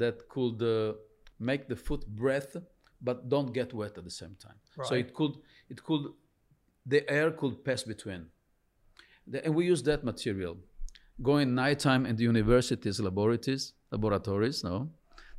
that 0.04 0.18
could 0.30 0.62
uh, 0.62 0.94
make 1.40 1.68
the 1.68 1.76
foot 1.76 2.06
breath 2.08 2.56
but 3.02 3.28
don't 3.28 3.52
get 3.52 3.74
wet 3.74 3.98
at 3.98 4.04
the 4.04 4.18
same 4.22 4.36
time 4.40 4.60
right. 4.78 4.88
so 4.88 4.94
it 4.94 5.12
could 5.14 5.34
it 5.70 5.84
could 5.84 6.04
the 6.86 7.10
air 7.10 7.32
could 7.32 7.64
pass 7.64 7.84
between 7.84 8.26
the, 9.28 9.44
and 9.46 9.56
we 9.56 9.66
use 9.66 9.82
that 9.84 10.04
material 10.04 10.58
going 11.22 11.56
nighttime 11.56 12.06
in 12.06 12.16
the 12.16 12.24
universities 12.24 13.00
laboratories 13.00 13.74
laboratories 13.92 14.64
no 14.64 14.90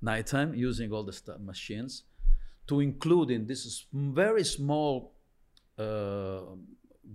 nighttime 0.00 0.54
using 0.54 0.92
all 0.92 1.04
the 1.04 1.38
machines 1.38 2.04
to 2.66 2.80
include 2.80 3.30
in 3.30 3.46
this 3.46 3.86
very 3.92 4.44
small 4.44 5.12
uh, 5.78 6.40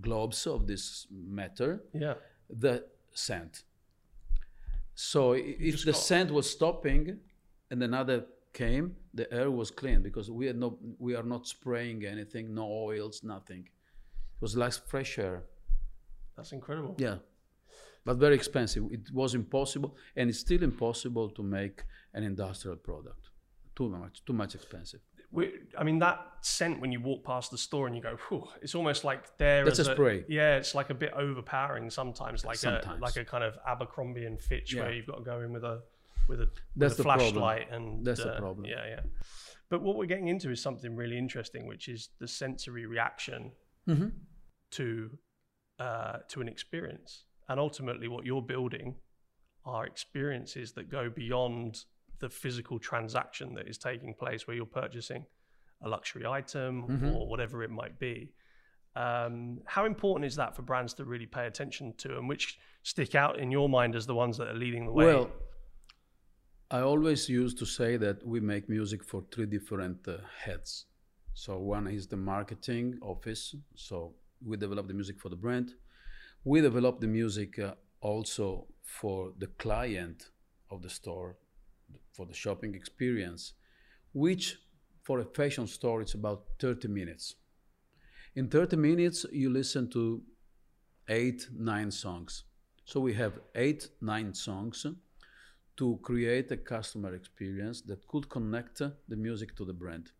globes 0.00 0.46
of 0.46 0.66
this 0.66 1.06
matter 1.10 1.82
yeah. 1.92 2.14
the 2.48 2.84
scent. 3.12 3.62
So 4.94 5.32
if 5.32 5.84
the 5.84 5.94
scent 5.94 6.30
was 6.30 6.50
stopping 6.50 7.18
and 7.70 7.82
another 7.82 8.26
came, 8.52 8.96
the 9.14 9.32
air 9.32 9.50
was 9.50 9.70
clean 9.70 10.02
because 10.02 10.30
we 10.30 10.48
are 10.48 10.52
no 10.52 10.78
we 10.98 11.14
are 11.14 11.22
not 11.22 11.46
spraying 11.46 12.04
anything, 12.04 12.54
no 12.54 12.66
oils, 12.66 13.22
nothing. 13.22 13.68
It 14.42 14.46
was 14.46 14.56
like 14.56 14.72
fresh 14.72 15.20
air. 15.20 15.44
That's 16.36 16.50
incredible. 16.50 16.96
Yeah. 16.98 17.18
but 18.04 18.16
very 18.16 18.34
expensive. 18.34 18.82
It 18.90 19.12
was 19.12 19.36
impossible, 19.36 19.94
and 20.16 20.28
it's 20.28 20.40
still 20.40 20.64
impossible 20.64 21.30
to 21.30 21.44
make 21.44 21.84
an 22.12 22.24
industrial 22.24 22.76
product. 22.78 23.30
Too 23.76 23.88
much, 23.88 24.24
too 24.24 24.32
much 24.32 24.56
expensive. 24.56 24.98
We, 25.30 25.52
I 25.78 25.84
mean, 25.84 26.00
that 26.00 26.18
scent 26.40 26.80
when 26.80 26.90
you 26.90 27.00
walk 27.00 27.22
past 27.24 27.52
the 27.52 27.56
store 27.56 27.86
and 27.86 27.94
you 27.94 28.02
go, 28.02 28.16
Whew, 28.28 28.48
it's 28.60 28.74
almost 28.74 29.04
like 29.04 29.38
there. 29.38 29.64
That's 29.64 29.78
a 29.78 29.84
spray. 29.84 30.24
yeah, 30.28 30.56
it's 30.56 30.74
like 30.74 30.90
a 30.90 30.94
bit 30.94 31.12
overpowering 31.12 31.88
sometimes, 31.88 32.44
like 32.44 32.56
sometimes. 32.56 32.98
a 32.98 33.00
like 33.00 33.14
a 33.14 33.24
kind 33.24 33.44
of 33.44 33.56
Abercrombie 33.64 34.26
and 34.26 34.40
Fitch 34.40 34.74
yeah. 34.74 34.82
where 34.82 34.92
you've 34.92 35.06
got 35.06 35.18
to 35.18 35.22
go 35.22 35.40
in 35.42 35.52
with 35.52 35.62
a 35.62 35.82
with 36.28 36.40
a, 36.40 36.48
That's 36.74 36.98
with 36.98 37.00
a 37.00 37.02
flashlight 37.04 37.70
and 37.70 38.04
That's 38.04 38.18
uh, 38.18 38.24
the 38.24 38.40
problem. 38.40 38.66
Yeah, 38.66 38.84
yeah. 38.88 39.00
But 39.68 39.82
what 39.82 39.96
we're 39.96 40.06
getting 40.06 40.26
into 40.26 40.50
is 40.50 40.60
something 40.60 40.96
really 40.96 41.16
interesting, 41.16 41.68
which 41.68 41.86
is 41.86 42.08
the 42.18 42.26
sensory 42.26 42.86
reaction 42.86 43.52
mm-hmm. 43.88 44.08
To 44.72 45.10
uh, 45.78 46.18
to 46.28 46.40
an 46.40 46.48
experience, 46.48 47.24
and 47.48 47.58
ultimately, 47.58 48.08
what 48.08 48.24
you're 48.24 48.42
building 48.42 48.94
are 49.64 49.86
experiences 49.86 50.72
that 50.72 50.90
go 50.90 51.08
beyond 51.08 51.84
the 52.18 52.28
physical 52.28 52.78
transaction 52.78 53.54
that 53.54 53.68
is 53.68 53.78
taking 53.78 54.14
place, 54.14 54.46
where 54.46 54.56
you're 54.56 54.66
purchasing 54.66 55.24
a 55.84 55.88
luxury 55.88 56.24
item 56.24 56.82
mm-hmm. 56.82 57.08
or 57.08 57.26
whatever 57.26 57.62
it 57.62 57.70
might 57.70 57.98
be. 57.98 58.32
Um, 58.94 59.60
how 59.64 59.86
important 59.86 60.26
is 60.26 60.36
that 60.36 60.54
for 60.54 60.62
brands 60.62 60.94
to 60.94 61.04
really 61.04 61.26
pay 61.26 61.46
attention 61.46 61.94
to, 61.98 62.18
and 62.18 62.28
which 62.28 62.58
stick 62.82 63.14
out 63.14 63.38
in 63.38 63.50
your 63.50 63.68
mind 63.68 63.96
as 63.96 64.06
the 64.06 64.14
ones 64.14 64.36
that 64.38 64.48
are 64.48 64.54
leading 64.54 64.86
the 64.86 64.92
way? 64.92 65.06
Well, 65.06 65.30
I 66.70 66.80
always 66.80 67.28
used 67.28 67.58
to 67.58 67.66
say 67.66 67.96
that 67.98 68.26
we 68.26 68.40
make 68.40 68.68
music 68.68 69.04
for 69.04 69.24
three 69.32 69.46
different 69.46 70.06
uh, 70.06 70.18
heads. 70.44 70.86
So 71.34 71.58
one 71.58 71.86
is 71.86 72.06
the 72.06 72.16
marketing 72.16 72.98
office. 73.02 73.54
So 73.74 74.14
we 74.44 74.56
develop 74.56 74.88
the 74.88 74.94
music 74.94 75.20
for 75.20 75.28
the 75.28 75.36
brand. 75.36 75.74
We 76.44 76.60
develop 76.60 77.00
the 77.00 77.06
music 77.06 77.58
uh, 77.58 77.74
also 78.00 78.66
for 78.82 79.32
the 79.38 79.46
client 79.46 80.30
of 80.70 80.82
the 80.82 80.90
store, 80.90 81.36
for 82.12 82.26
the 82.26 82.34
shopping 82.34 82.74
experience, 82.74 83.54
which 84.12 84.58
for 85.02 85.20
a 85.20 85.24
fashion 85.24 85.66
store 85.66 86.02
it's 86.02 86.14
about 86.14 86.44
30 86.58 86.88
minutes. 86.88 87.36
In 88.34 88.48
30 88.48 88.76
minutes 88.76 89.26
you 89.32 89.50
listen 89.50 89.90
to 89.90 90.22
eight, 91.08 91.48
nine 91.56 91.90
songs. 91.90 92.44
So 92.84 93.00
we 93.00 93.14
have 93.14 93.38
eight, 93.54 93.88
nine 94.00 94.34
songs 94.34 94.86
to 95.76 95.98
create 96.02 96.50
a 96.50 96.56
customer 96.56 97.14
experience 97.14 97.82
that 97.82 98.06
could 98.08 98.28
connect 98.28 98.78
the 98.78 99.16
music 99.16 99.56
to 99.56 99.64
the 99.64 99.72
brand. 99.72 100.10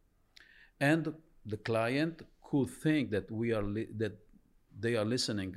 And 0.80 1.14
the 1.44 1.56
client 1.56 2.22
could 2.52 2.70
think 2.84 3.10
that 3.10 3.26
we 3.30 3.46
are 3.56 3.66
li- 3.76 3.94
that 4.02 4.14
they 4.84 4.94
are 5.00 5.08
listening 5.16 5.56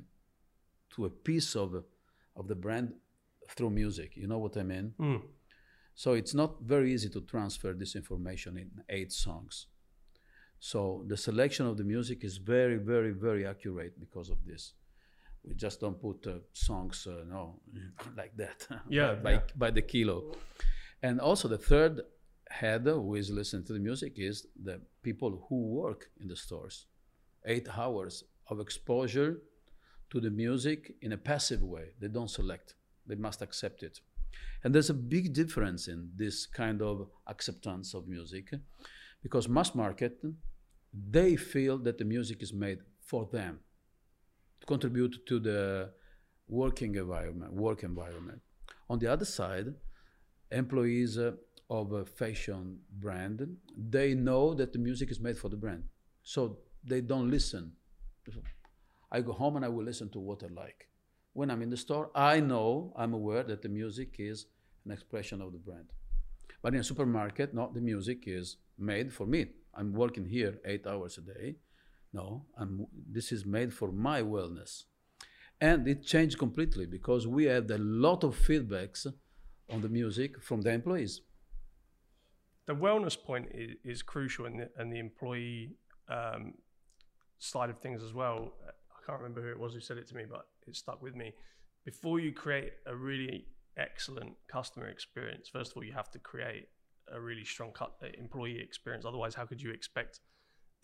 to 0.94 1.06
a 1.06 1.14
piece 1.28 1.52
of 1.64 1.70
of 2.40 2.48
the 2.52 2.60
brand 2.66 2.88
through 3.56 3.72
music. 3.84 4.10
You 4.22 4.28
know 4.32 4.42
what 4.46 4.56
I 4.58 4.64
mean? 4.64 4.94
Mm. 5.00 5.22
So 6.04 6.14
it's 6.14 6.34
not 6.34 6.52
very 6.74 6.94
easy 6.96 7.10
to 7.10 7.22
transfer 7.22 7.72
this 7.74 7.96
information 7.96 8.58
in 8.58 8.70
eight 8.98 9.12
songs. 9.26 9.68
So 10.60 10.80
the 11.12 11.18
selection 11.18 11.66
of 11.68 11.76
the 11.78 11.84
music 11.96 12.24
is 12.24 12.38
very, 12.38 12.78
very, 12.94 13.12
very 13.12 13.44
accurate 13.46 13.94
because 14.00 14.30
of 14.30 14.40
this 14.46 14.74
we 15.48 15.54
just 15.54 15.80
don't 15.80 16.00
put 16.02 16.26
uh, 16.28 16.40
songs 16.54 17.08
uh, 17.08 17.24
no 17.30 17.60
like 18.18 18.36
that 18.36 18.68
yeah, 18.90 19.14
by, 19.24 19.32
yeah. 19.32 19.40
by 19.56 19.70
the 19.72 19.82
kilo 19.82 20.18
and 21.04 21.20
also 21.20 21.48
the 21.48 21.58
third 21.58 22.02
head 22.50 22.84
who 22.86 23.16
is 23.16 23.30
listening 23.30 23.66
to 23.66 23.74
the 23.74 23.80
music 23.80 24.14
is 24.18 24.48
the 24.62 24.82
people 25.04 25.46
who 25.50 25.68
work 25.68 26.10
in 26.20 26.28
the 26.28 26.36
stores. 26.36 26.88
Eight 27.46 27.68
hours 27.78 28.24
of 28.50 28.60
exposure 28.60 29.42
to 30.12 30.20
the 30.20 30.30
music 30.30 30.96
in 31.02 31.12
a 31.14 31.18
passive 31.18 31.64
way. 31.64 31.90
They 32.00 32.08
don't 32.08 32.30
select. 32.30 32.76
They 33.08 33.16
must 33.16 33.42
accept 33.42 33.84
it. 33.84 34.00
And 34.64 34.74
there's 34.74 34.90
a 34.90 34.94
big 34.94 35.34
difference 35.34 35.88
in 35.88 36.10
this 36.16 36.46
kind 36.46 36.82
of 36.82 37.08
acceptance 37.28 37.94
of 37.94 38.08
music 38.08 38.54
because 39.22 39.48
mass 39.48 39.74
market 39.76 40.22
they 41.12 41.36
feel 41.36 41.78
that 41.80 41.98
the 41.98 42.06
music 42.06 42.42
is 42.42 42.54
made 42.54 42.80
for 43.02 43.28
them 43.32 43.60
to 44.62 44.66
contribute 44.66 45.26
to 45.28 45.40
the 45.40 45.92
working 46.48 46.96
environment, 46.96 47.54
work 47.54 47.84
environment. 47.84 48.42
On 48.90 49.00
the 49.00 49.08
other 49.08 49.26
side, 49.26 49.74
employees 50.52 51.18
uh, 51.18 51.32
of 51.70 51.92
a 51.94 52.06
fashion 52.06 52.80
brand, 53.00 53.58
they 53.76 54.14
know 54.14 54.54
that 54.54 54.72
the 54.74 54.80
music 54.80 55.12
is 55.12 55.20
made 55.20 55.38
for 55.38 55.50
the 55.50 55.56
brand. 55.56 55.84
So 56.24 56.60
they 56.84 57.02
don't 57.02 57.30
listen. 57.30 57.74
I 59.12 59.22
go 59.22 59.34
home 59.34 59.56
and 59.56 59.66
I 59.66 59.70
will 59.70 59.84
listen 59.84 60.10
to 60.10 60.20
what 60.20 60.44
I 60.44 60.48
like. 60.48 60.88
When 61.34 61.52
I'm 61.52 61.62
in 61.62 61.70
the 61.70 61.78
store, 61.78 62.12
I 62.16 62.40
know, 62.40 62.94
I'm 62.96 63.14
aware 63.14 63.44
that 63.44 63.62
the 63.62 63.70
music 63.70 64.16
is 64.20 64.46
an 64.86 64.92
expression 64.92 65.42
of 65.42 65.52
the 65.52 65.58
brand. 65.58 65.88
But 66.62 66.74
in 66.74 66.80
a 66.80 66.84
supermarket, 66.84 67.54
no, 67.54 67.72
the 67.74 67.82
music 67.82 68.24
is 68.26 68.58
made 68.78 69.14
for 69.14 69.26
me. 69.26 69.48
I'm 69.74 69.94
working 69.94 70.26
here 70.26 70.60
eight 70.66 70.88
hours 70.88 71.18
a 71.18 71.22
day. 71.22 71.56
No, 72.14 72.46
I'm, 72.58 72.88
this 73.12 73.32
is 73.32 73.46
made 73.46 73.74
for 73.74 73.92
my 73.92 74.22
wellness. 74.22 74.84
And 75.60 75.88
it 75.88 76.06
changed 76.06 76.38
completely 76.38 76.86
because 76.86 77.28
we 77.28 77.46
had 77.46 77.70
a 77.72 77.78
lot 77.78 78.24
of 78.24 78.38
feedbacks 78.38 79.06
on 79.70 79.82
the 79.82 79.90
music 79.90 80.42
from 80.42 80.62
the 80.62 80.72
employees. 80.72 81.22
The 82.68 82.76
wellness 82.76 83.22
point 83.22 83.48
is, 83.52 83.76
is 83.84 84.02
crucial 84.02 84.46
in 84.46 84.58
the, 84.58 84.70
in 84.80 84.90
the 84.90 85.00
employee 85.00 85.76
um, 86.10 86.54
side 87.38 87.70
of 87.70 87.78
things 87.80 88.04
as 88.04 88.14
well. 88.14 88.54
I 88.68 89.06
can't 89.06 89.20
remember 89.20 89.42
who 89.42 89.50
it 89.50 89.60
was 89.60 89.74
who 89.74 89.80
said 89.80 89.98
it 89.98 90.08
to 90.08 90.16
me, 90.16 90.24
but 90.30 90.48
it 90.68 90.76
stuck 90.76 91.02
with 91.02 91.16
me. 91.16 91.34
Before 91.84 92.20
you 92.20 92.32
create 92.32 92.74
a 92.88 92.96
really 92.96 93.46
excellent 93.78 94.34
customer 94.48 94.88
experience, 94.88 95.48
first 95.48 95.72
of 95.72 95.78
all, 95.78 95.84
you 95.84 95.94
have 95.94 96.10
to 96.12 96.20
create 96.20 96.70
a 97.14 97.22
really 97.22 97.44
strong 97.44 97.72
employee 98.18 98.60
experience. 98.60 99.06
Otherwise, 99.06 99.36
how 99.36 99.46
could 99.46 99.62
you 99.62 99.72
expect 99.72 100.22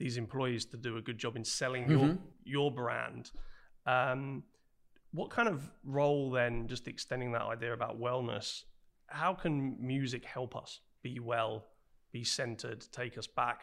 these 0.02 0.18
employees 0.18 0.66
to 0.66 0.78
do 0.78 0.98
a 0.98 1.02
good 1.02 1.20
job 1.20 1.36
in 1.36 1.46
selling 1.46 1.84
mm-hmm. 1.84 1.92
your 1.92 2.18
your 2.44 2.72
brand. 2.72 3.32
Um, 3.86 4.44
what 5.12 5.30
kind 5.30 5.48
of 5.48 5.70
role 5.84 6.32
then, 6.32 6.68
just 6.68 6.88
extending 6.88 7.32
that 7.34 7.44
idea 7.44 7.72
about 7.74 8.00
wellness, 8.00 8.64
how 9.08 9.34
can 9.34 9.78
music 9.80 10.26
help 10.26 10.56
us 10.56 10.80
be 11.04 11.20
well, 11.20 11.68
be 12.12 12.24
centered, 12.24 12.86
take 12.92 13.18
us 13.18 13.28
back? 13.28 13.62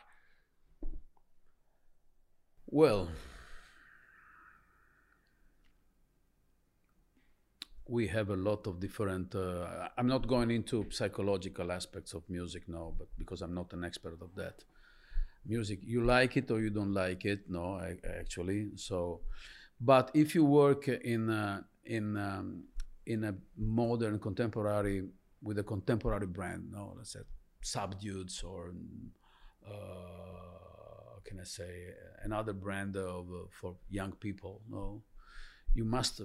Well, 2.66 3.08
we 7.86 8.06
have 8.08 8.28
a 8.30 8.36
lot 8.36 8.66
of 8.66 8.80
different. 8.80 9.34
Uh, 9.34 9.88
I'm 9.96 10.06
not 10.06 10.26
going 10.26 10.50
into 10.50 10.86
psychological 10.90 11.72
aspects 11.72 12.12
of 12.12 12.22
music 12.28 12.68
now, 12.68 12.94
but 12.98 13.08
because 13.18 13.40
I'm 13.40 13.54
not 13.54 13.72
an 13.72 13.84
expert 13.84 14.18
of 14.20 14.34
that 14.36 14.64
music 15.48 15.80
you 15.82 16.04
like 16.04 16.36
it 16.36 16.50
or 16.50 16.60
you 16.60 16.70
don't 16.70 16.92
like 16.92 17.24
it 17.24 17.40
no 17.48 17.74
I, 17.74 17.96
actually 18.20 18.70
so 18.76 19.20
but 19.80 20.10
if 20.14 20.34
you 20.34 20.44
work 20.44 20.88
in 20.88 21.30
a, 21.30 21.64
in 21.84 22.16
um, 22.16 22.64
in 23.06 23.24
a 23.24 23.34
modern 23.56 24.18
contemporary 24.18 25.04
with 25.42 25.58
a 25.58 25.62
contemporary 25.62 26.26
brand 26.26 26.70
no 26.70 26.94
let's 26.96 27.12
say 27.12 27.20
subdueds 27.62 28.44
or 28.44 28.72
uh, 29.66 31.20
can 31.24 31.40
I 31.40 31.44
say 31.44 31.88
another 32.22 32.52
brand 32.52 32.96
of 32.96 33.26
uh, 33.28 33.46
for 33.50 33.76
young 33.90 34.12
people 34.12 34.62
no 34.68 35.02
you 35.74 35.84
must 35.84 36.22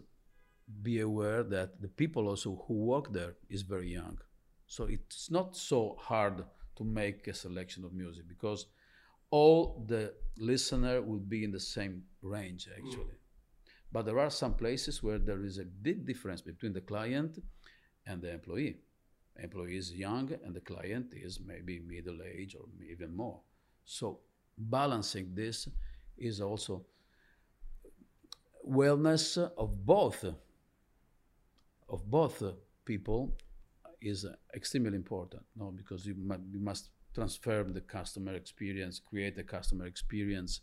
be 0.81 1.01
aware 1.01 1.43
that 1.43 1.81
the 1.81 1.89
people 1.89 2.27
also 2.27 2.63
who 2.67 2.85
work 2.85 3.11
there 3.11 3.35
is 3.49 3.61
very 3.63 3.91
young 3.91 4.17
so 4.67 4.85
it's 4.85 5.29
not 5.29 5.55
so 5.55 5.95
hard 5.99 6.43
to 6.75 6.83
make 6.83 7.27
a 7.27 7.33
selection 7.33 7.83
of 7.83 7.93
music 7.93 8.27
because 8.27 8.67
all 9.29 9.83
the 9.87 10.13
listener 10.37 11.01
will 11.01 11.25
be 11.35 11.43
in 11.43 11.51
the 11.51 11.59
same 11.59 12.03
range 12.21 12.69
actually. 12.77 13.17
Mm. 13.17 13.23
But 13.91 14.05
there 14.05 14.19
are 14.19 14.29
some 14.29 14.53
places 14.53 15.01
where 15.01 15.19
there 15.19 15.43
is 15.43 15.57
a 15.57 15.65
big 15.65 16.05
difference 16.05 16.41
between 16.41 16.73
the 16.73 16.81
client 16.81 17.39
and 18.05 18.21
the 18.21 18.31
employee. 18.31 18.77
Employee 19.41 19.77
is 19.77 19.93
young 19.93 20.31
and 20.43 20.55
the 20.55 20.61
client 20.61 21.13
is 21.13 21.39
maybe 21.45 21.79
middle 21.79 22.19
age 22.23 22.55
or 22.55 22.65
even 22.89 23.15
more. 23.15 23.39
So 23.85 24.19
balancing 24.57 25.33
this 25.33 25.67
is 26.17 26.39
also 26.41 26.85
wellness 28.67 29.37
of 29.57 29.85
both 29.85 30.23
of 31.89 32.09
both 32.09 32.41
people 32.85 33.35
is 34.01 34.25
extremely 34.55 34.95
important 34.95 35.43
no 35.55 35.71
because 35.71 36.05
you, 36.05 36.15
you 36.51 36.59
must 36.59 36.89
transform 37.13 37.73
the 37.73 37.81
customer 37.81 38.33
experience, 38.33 38.99
create 38.99 39.37
a 39.37 39.43
customer 39.43 39.85
experience. 39.85 40.61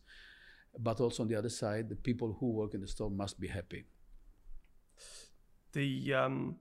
But 0.79 1.01
also 1.01 1.23
on 1.23 1.29
the 1.29 1.37
other 1.37 1.49
side, 1.49 1.89
the 1.89 1.97
people 1.97 2.37
who 2.39 2.53
work 2.53 2.75
in 2.75 2.81
the 2.81 2.87
store 2.87 3.11
must 3.11 3.41
be 3.41 3.49
happy. 3.49 3.87
The 5.73 6.15
um, 6.15 6.57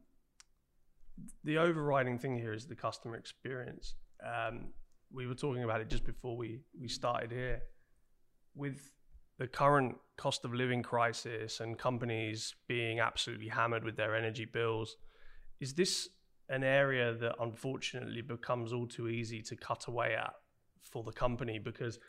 the 1.44 1.58
overriding 1.58 2.20
thing 2.20 2.38
here 2.38 2.54
is 2.54 2.66
the 2.68 2.76
customer 2.76 3.16
experience. 3.16 3.96
Um, 4.26 4.74
we 5.12 5.28
were 5.28 5.36
talking 5.36 5.64
about 5.64 5.82
it 5.82 5.90
just 5.90 6.06
before 6.06 6.38
we 6.38 6.62
we 6.80 6.88
started 6.88 7.32
here. 7.32 7.62
With 8.56 8.92
the 9.38 9.48
current 9.48 9.96
cost 10.18 10.44
of 10.44 10.54
living 10.54 10.84
crisis 10.84 11.62
and 11.62 11.78
companies 11.78 12.56
being 12.68 13.00
absolutely 13.00 13.48
hammered 13.48 13.84
with 13.84 13.96
their 13.96 14.16
energy 14.16 14.46
bills, 14.46 14.98
is 15.60 15.74
this 15.74 16.10
an 16.50 16.64
area 16.64 17.14
that 17.14 17.36
unfortunately 17.40 18.22
becomes 18.22 18.74
all 18.74 18.88
too 18.88 19.08
easy 19.08 19.42
to 19.44 19.56
cut 19.56 19.88
away 19.88 20.16
at 20.16 20.34
for 20.82 21.04
the 21.04 21.12
company 21.12 21.60
because 21.60 22.00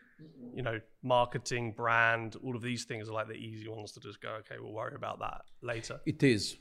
you 0.55 0.63
know 0.63 0.81
marketing 1.03 1.73
brand 1.77 2.37
all 2.43 2.57
of 2.57 2.63
these 2.63 2.85
things 2.85 3.09
are 3.09 3.13
like 3.13 3.29
the 3.29 3.35
easy 3.35 3.69
ones 3.69 3.93
to 3.93 4.01
just 4.01 4.21
go 4.23 4.31
okay 4.39 4.57
we'll 4.59 4.73
worry 4.73 4.95
about 4.95 5.19
that 5.19 5.43
later 5.63 6.01
it 6.07 6.23
is 6.23 6.57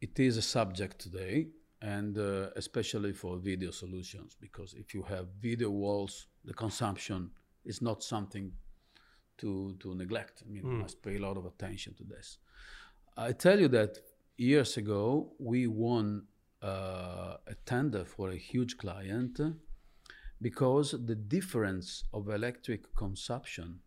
it 0.00 0.18
is 0.18 0.36
a 0.36 0.42
subject 0.42 0.98
today 0.98 1.46
and 1.80 2.18
uh, 2.18 2.50
especially 2.56 3.12
for 3.12 3.38
video 3.38 3.70
solutions 3.70 4.36
because 4.40 4.74
if 4.74 4.94
you 4.94 5.02
have 5.02 5.26
video 5.40 5.70
walls 5.70 6.26
the 6.44 6.54
consumption 6.54 7.30
is 7.64 7.80
not 7.80 8.02
something 8.02 8.50
to 9.36 9.76
to 9.78 9.94
neglect 9.94 10.42
i 10.44 10.50
mean 10.50 10.64
mm. 10.64 10.72
you 10.72 10.78
must 10.78 11.00
pay 11.02 11.16
a 11.16 11.20
lot 11.20 11.36
of 11.36 11.46
attention 11.46 11.94
to 11.94 12.04
this 12.04 12.38
i 13.16 13.30
tell 13.30 13.60
you 13.60 13.68
that 13.68 13.98
years 14.36 14.76
ago 14.76 15.32
we 15.38 15.66
won 15.66 16.24
uh, 16.62 17.36
a 17.46 17.54
tender 17.64 18.04
for 18.04 18.30
a 18.30 18.36
huge 18.36 18.76
client 18.76 19.40
because 20.40 20.92
the 21.06 21.14
difference 21.14 22.04
of 22.12 22.28
electric 22.28 22.94
consumption 22.96 23.80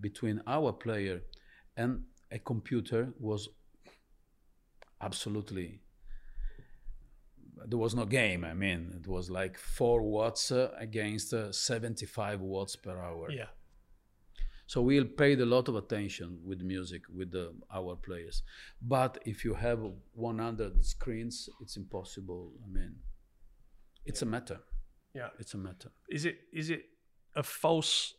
between 0.00 0.40
our 0.46 0.72
player 0.72 1.22
and 1.76 2.02
a 2.30 2.38
computer 2.38 3.12
was 3.18 3.48
absolutely 5.00 5.80
there 7.64 7.78
was 7.78 7.94
no 7.94 8.04
game 8.04 8.44
i 8.44 8.54
mean 8.54 8.92
it 8.96 9.08
was 9.08 9.30
like 9.30 9.58
4 9.58 10.02
watts 10.02 10.52
uh, 10.52 10.70
against 10.78 11.32
uh, 11.32 11.50
75 11.52 12.40
watts 12.40 12.76
per 12.76 12.98
hour 12.98 13.30
yeah 13.30 13.46
so 14.68 14.82
we 14.82 15.02
paid 15.04 15.40
a 15.40 15.46
lot 15.46 15.68
of 15.68 15.76
attention 15.76 16.40
with 16.44 16.60
music 16.60 17.02
with 17.14 17.30
the, 17.30 17.54
our 17.72 17.96
players 17.96 18.42
but 18.82 19.18
if 19.24 19.44
you 19.44 19.54
have 19.54 19.80
100 20.12 20.84
screens 20.84 21.48
it's 21.60 21.76
impossible 21.76 22.52
i 22.64 22.68
mean 22.68 22.96
it's 24.04 24.22
yeah. 24.22 24.28
a 24.28 24.30
matter 24.30 24.60
yeah, 25.16 25.28
it's 25.38 25.54
a 25.54 25.58
matter. 25.58 25.90
Is 26.10 26.26
it 26.26 26.36
is 26.52 26.68
it 26.68 26.84
a 27.34 27.42
false 27.42 28.14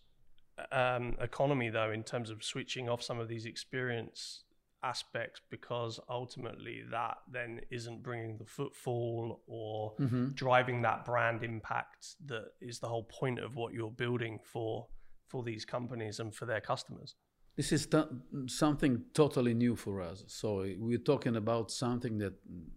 um, 0.72 1.16
economy 1.22 1.70
though 1.70 1.92
in 1.92 2.02
terms 2.02 2.32
of 2.32 2.44
switching 2.44 2.90
off 2.90 3.04
some 3.04 3.20
of 3.20 3.28
these 3.28 3.46
experience 3.46 4.44
aspects 4.92 5.42
because 5.50 6.00
ultimately 6.10 6.78
that 6.92 7.18
then 7.32 7.60
isn't 7.70 8.02
bringing 8.04 8.38
the 8.38 8.46
footfall 8.46 9.42
or 9.48 9.94
mm-hmm. 10.00 10.30
driving 10.44 10.82
that 10.82 11.06
brand 11.06 11.44
impact 11.44 12.16
that 12.26 12.46
is 12.62 12.80
the 12.80 12.88
whole 12.88 13.08
point 13.20 13.40
of 13.40 13.56
what 13.56 13.74
you're 13.74 13.98
building 14.06 14.40
for 14.54 14.88
for 15.28 15.44
these 15.44 15.66
companies 15.66 16.20
and 16.20 16.34
for 16.34 16.46
their 16.46 16.62
customers. 16.62 17.16
This 17.58 17.72
is 17.72 17.88
t- 17.88 18.04
something 18.46 19.04
totally 19.14 19.54
new 19.54 19.76
for 19.76 20.02
us. 20.02 20.24
So 20.28 20.48
we're 20.78 21.08
talking 21.14 21.36
about 21.36 21.72
something 21.72 22.20
that 22.20 22.34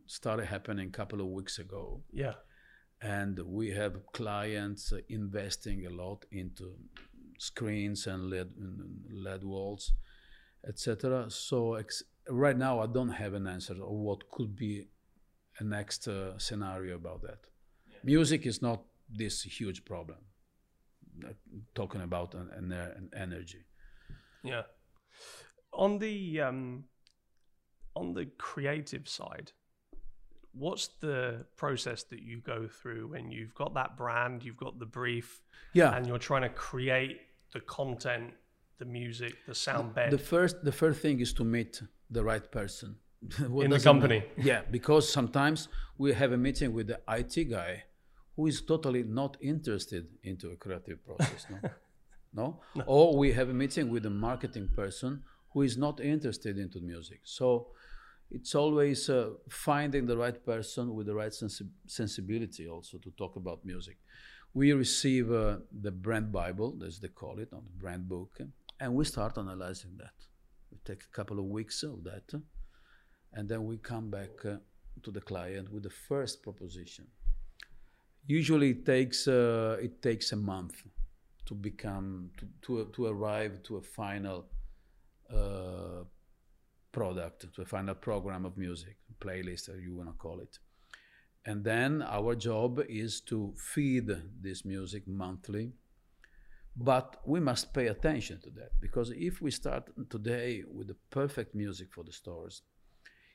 started 0.07 0.47
happening 0.47 0.89
a 0.89 0.97
couple 1.01 1.21
of 1.21 1.27
weeks 1.27 1.59
ago. 1.59 2.03
Yeah. 2.13 2.35
And 3.03 3.39
we 3.39 3.71
have 3.71 3.95
clients 4.13 4.93
investing 5.09 5.87
a 5.87 5.91
lot 5.91 6.25
into 6.33 6.75
screens 7.39 8.07
and 8.07 8.31
LED, 8.31 8.51
LED 9.13 9.45
walls, 9.45 9.93
etc. 10.67 11.31
So 11.31 11.75
ex- 11.75 12.03
right 12.29 12.57
now, 12.57 12.81
I 12.81 12.87
don't 12.87 13.11
have 13.11 13.35
an 13.35 13.47
answer 13.47 13.75
of 13.75 13.91
what 13.91 14.31
could 14.31 14.57
be 14.57 14.89
a 15.59 15.65
next 15.65 16.09
uh, 16.09 16.39
scenario 16.39 16.97
about 16.97 17.23
that. 17.23 17.47
Yeah. 17.87 17.99
Music 18.05 18.47
is 18.47 18.63
not 18.63 18.83
this 19.09 19.43
huge 19.43 19.85
problem. 19.85 20.19
Talking 21.75 22.03
about 22.03 22.35
an, 22.35 22.51
an, 22.57 22.73
an, 22.73 23.11
energy. 23.15 23.65
Yeah. 24.43 24.63
On 25.73 25.99
the 25.99 26.41
um, 26.41 26.85
on 27.95 28.15
the 28.15 28.27
creative 28.39 29.07
side, 29.09 29.53
what's 30.53 30.89
the 31.01 31.45
process 31.57 32.05
that 32.05 32.23
you 32.23 32.39
go 32.39 32.69
through 32.69 33.09
when 33.09 33.31
you've 33.31 33.55
got 33.55 33.75
that 33.75 33.97
brand, 33.97 34.45
you've 34.45 34.57
got 34.57 34.79
the 34.79 34.87
brief, 34.87 35.43
yeah, 35.75 35.95
and 35.95 36.07
you're 36.07 36.19
trying 36.19 36.43
to 36.43 36.49
create 36.49 37.21
the 37.53 37.61
content, 37.61 38.33
the 38.81 38.87
music, 38.87 39.35
the 39.47 39.55
sound 39.55 39.95
bed? 39.95 40.11
The 40.11 40.19
first, 40.19 40.65
the 40.65 40.73
first 40.73 41.01
thing 41.01 41.21
is 41.21 41.33
to 41.35 41.45
meet 41.45 41.81
the 42.11 42.25
right 42.25 42.51
person 42.51 42.97
in 43.39 43.71
the 43.71 43.79
company. 43.79 44.25
Yeah, 44.37 44.63
because 44.69 45.05
sometimes 45.13 45.69
we 45.99 46.13
have 46.15 46.33
a 46.33 46.37
meeting 46.37 46.73
with 46.73 46.89
the 46.89 46.99
IT 47.09 47.51
guy 47.51 47.85
who 48.35 48.47
is 48.47 48.63
totally 48.63 49.05
not 49.05 49.37
interested 49.41 50.09
into 50.25 50.51
a 50.51 50.57
creative 50.57 51.05
process. 51.05 51.47
No? 51.51 51.59
no? 52.41 52.61
no? 52.75 52.85
Or 52.87 53.17
we 53.17 53.33
have 53.33 53.49
a 53.51 53.55
meeting 53.55 53.91
with 53.91 54.07
a 54.07 54.11
marketing 54.29 54.69
person 54.75 55.23
who 55.53 55.63
is 55.63 55.77
not 55.77 56.01
interested 56.01 56.59
into 56.59 56.81
music. 56.81 57.21
So 57.25 57.69
it's 58.31 58.55
always 58.55 59.11
uh, 59.11 59.31
finding 59.49 60.07
the 60.07 60.17
right 60.17 60.45
person 60.45 60.95
with 60.95 61.07
the 61.07 61.15
right 61.15 61.35
sensi- 61.35 61.69
sensibility 61.87 62.69
also 62.69 62.97
to 62.99 63.11
talk 63.11 63.37
about 63.37 63.65
music. 63.65 63.99
We 64.55 64.73
receive 64.73 65.31
uh, 65.31 65.59
the 65.71 65.91
brand 65.91 66.33
Bible, 66.33 66.83
as 66.87 66.99
they 66.99 67.09
call 67.09 67.39
it, 67.39 67.53
on 67.53 67.63
the 67.65 67.79
brand 67.79 68.09
book, 68.09 68.41
and 68.81 68.95
we 68.95 69.05
start 69.05 69.39
analyzing 69.39 69.97
that. 69.99 70.15
We 70.73 70.79
take 70.85 71.03
a 71.05 71.17
couple 71.17 71.39
of 71.39 71.45
weeks 71.45 71.83
of 71.83 72.03
that, 72.05 72.33
and 73.35 73.49
then 73.49 73.65
we 73.67 73.77
come 73.77 74.11
back 74.11 74.45
uh, 74.45 74.57
to 75.03 75.11
the 75.11 75.21
client 75.21 75.73
with 75.73 75.83
the 75.83 75.91
first 75.91 76.43
proposition. 76.43 77.07
Usually, 78.27 78.71
it 78.71 78.87
takes 78.87 79.29
uh, 79.29 79.77
it 79.81 80.03
takes 80.03 80.33
a 80.33 80.37
month 80.37 80.83
to 81.47 81.55
become 81.55 82.31
to 82.39 82.47
to, 82.63 82.91
to 82.93 83.07
arrive 83.07 83.63
to 83.65 83.77
a 83.77 83.83
final 83.83 84.47
uh, 85.33 86.05
product, 86.93 87.53
to 87.55 87.63
a 87.63 87.67
final 87.67 87.95
program 87.95 88.45
of 88.45 88.57
music, 88.57 88.97
playlist, 89.21 89.69
or 89.69 89.79
you 89.79 89.95
want 89.95 90.09
to 90.09 90.15
call 90.15 90.41
it. 90.41 90.59
And 91.45 91.65
then 91.65 92.03
our 92.03 92.35
job 92.35 92.81
is 92.89 93.21
to 93.23 93.55
feed 93.57 94.11
this 94.41 94.65
music 94.65 95.07
monthly. 95.07 95.73
But 96.77 97.17
we 97.27 97.41
must 97.41 97.75
pay 97.75 97.89
attention 97.89 98.41
to 98.43 98.51
that 98.51 98.73
because 98.81 99.11
if 99.11 99.43
we 99.43 99.51
start 99.51 99.91
today 100.09 100.63
with 100.71 100.89
the 100.89 100.97
perfect 101.11 101.55
music 101.55 101.89
for 101.93 102.05
the 102.05 102.13
stores, 102.13 102.63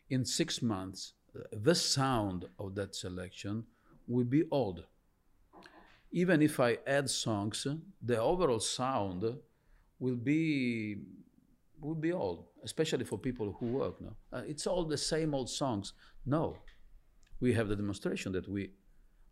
in 0.10 0.26
six 0.26 0.62
months, 0.62 1.14
the 1.52 1.76
sound 1.76 2.46
of 2.60 2.76
that 2.76 2.96
selection 2.96 3.66
will 4.08 4.24
be 4.24 4.44
old. 4.52 4.86
Even 6.12 6.42
if 6.42 6.60
I 6.60 6.78
add 6.88 7.10
songs, 7.10 7.68
the 8.02 8.22
overall 8.22 8.60
sound 8.60 9.24
will 10.00 10.16
be 10.16 10.98
will 11.82 11.96
be 11.96 12.14
old 12.14 12.46
especially 12.66 13.06
for 13.06 13.18
people 13.18 13.56
who 13.60 13.68
work 13.68 14.02
now. 14.02 14.16
Uh, 14.34 14.42
it's 14.46 14.68
all 14.68 14.84
the 14.84 14.98
same 14.98 15.34
old 15.34 15.50
songs. 15.50 15.94
No, 16.26 16.58
we 17.40 17.54
have 17.54 17.68
the 17.70 17.76
demonstration 17.76 18.32
that 18.34 18.50
we 18.50 18.72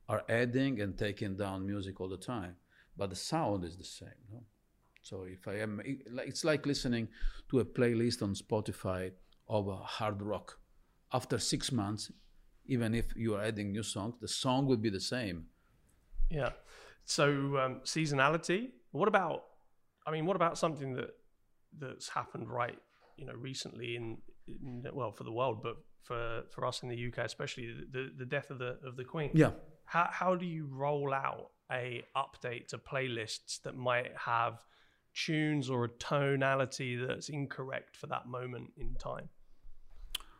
are 0.07 0.23
adding 0.29 0.79
and 0.79 0.97
taking 0.97 1.35
down 1.35 1.65
music 1.65 1.99
all 1.99 2.07
the 2.07 2.23
time, 2.35 2.55
but 2.97 3.09
the 3.09 3.15
sound 3.15 3.63
is 3.63 3.77
the 3.77 3.83
same. 3.83 4.09
No? 4.31 4.39
So 5.01 5.23
if 5.23 5.47
I 5.47 5.59
am, 5.59 5.81
it's 5.85 6.43
like 6.43 6.65
listening 6.65 7.09
to 7.49 7.59
a 7.59 7.65
playlist 7.65 8.21
on 8.21 8.33
Spotify 8.35 9.11
of 9.49 9.67
hard 9.83 10.21
rock. 10.21 10.59
After 11.11 11.37
six 11.37 11.71
months, 11.71 12.11
even 12.65 12.95
if 12.95 13.15
you 13.15 13.35
are 13.35 13.43
adding 13.43 13.71
new 13.71 13.83
songs, 13.83 14.15
the 14.21 14.27
song 14.27 14.65
will 14.65 14.77
be 14.77 14.89
the 14.89 15.01
same. 15.01 15.45
Yeah. 16.31 16.51
So 17.05 17.57
um, 17.57 17.81
seasonality. 17.83 18.69
What 18.91 19.07
about? 19.07 19.43
I 20.07 20.11
mean, 20.11 20.25
what 20.25 20.35
about 20.35 20.57
something 20.57 20.93
that 20.93 21.11
that's 21.79 22.09
happened 22.09 22.49
right 22.49 22.77
you 23.17 23.25
know 23.25 23.33
recently 23.33 23.95
in, 23.95 24.17
in, 24.47 24.85
well 24.93 25.11
for 25.11 25.23
the 25.23 25.31
world, 25.31 25.61
but 25.61 25.77
for 26.01 26.43
for 26.49 26.65
us 26.65 26.83
in 26.83 26.89
the 26.89 27.07
UK 27.07 27.19
especially 27.19 27.73
the 27.91 28.09
the 28.17 28.25
death 28.25 28.49
of 28.49 28.59
the 28.59 28.77
of 28.85 28.95
the 28.95 29.03
Queen. 29.03 29.31
Yeah. 29.33 29.51
How 29.85 30.07
how 30.11 30.35
do 30.35 30.45
you 30.45 30.67
roll 30.71 31.13
out 31.13 31.51
a 31.71 32.03
update 32.15 32.67
to 32.67 32.77
playlists 32.77 33.61
that 33.63 33.75
might 33.75 34.11
have 34.17 34.61
tunes 35.13 35.69
or 35.69 35.85
a 35.85 35.89
tonality 35.89 36.95
that's 36.95 37.29
incorrect 37.29 37.95
for 37.95 38.07
that 38.07 38.27
moment 38.27 38.71
in 38.77 38.95
time? 38.95 39.29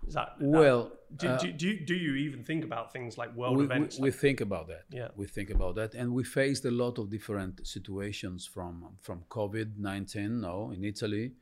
Is 0.08 0.16
that 0.16 0.36
well? 0.40 0.92
do, 1.16 1.30
uh, 1.30 1.38
do, 1.38 1.52
do, 1.54 1.68
you, 1.68 1.86
do 1.86 1.96
you 1.96 2.16
even 2.16 2.44
think 2.44 2.66
about 2.66 2.92
things 2.92 3.18
like 3.18 3.34
world 3.36 3.58
we, 3.58 3.64
events? 3.64 3.98
We, 3.98 4.10
we 4.10 4.12
think 4.12 4.42
about 4.42 4.68
that. 4.68 4.84
Yeah, 4.92 5.08
we 5.16 5.28
think 5.28 5.50
about 5.50 5.76
that, 5.76 5.94
and 5.94 6.14
we 6.14 6.24
faced 6.26 6.66
a 6.66 6.72
lot 6.72 6.98
of 6.98 7.10
different 7.10 7.66
situations 7.66 8.46
from 8.46 8.98
from 9.02 9.24
COVID 9.30 9.78
nineteen. 9.78 10.42
No, 10.42 10.72
in 10.72 10.84
Italy, 10.84 11.34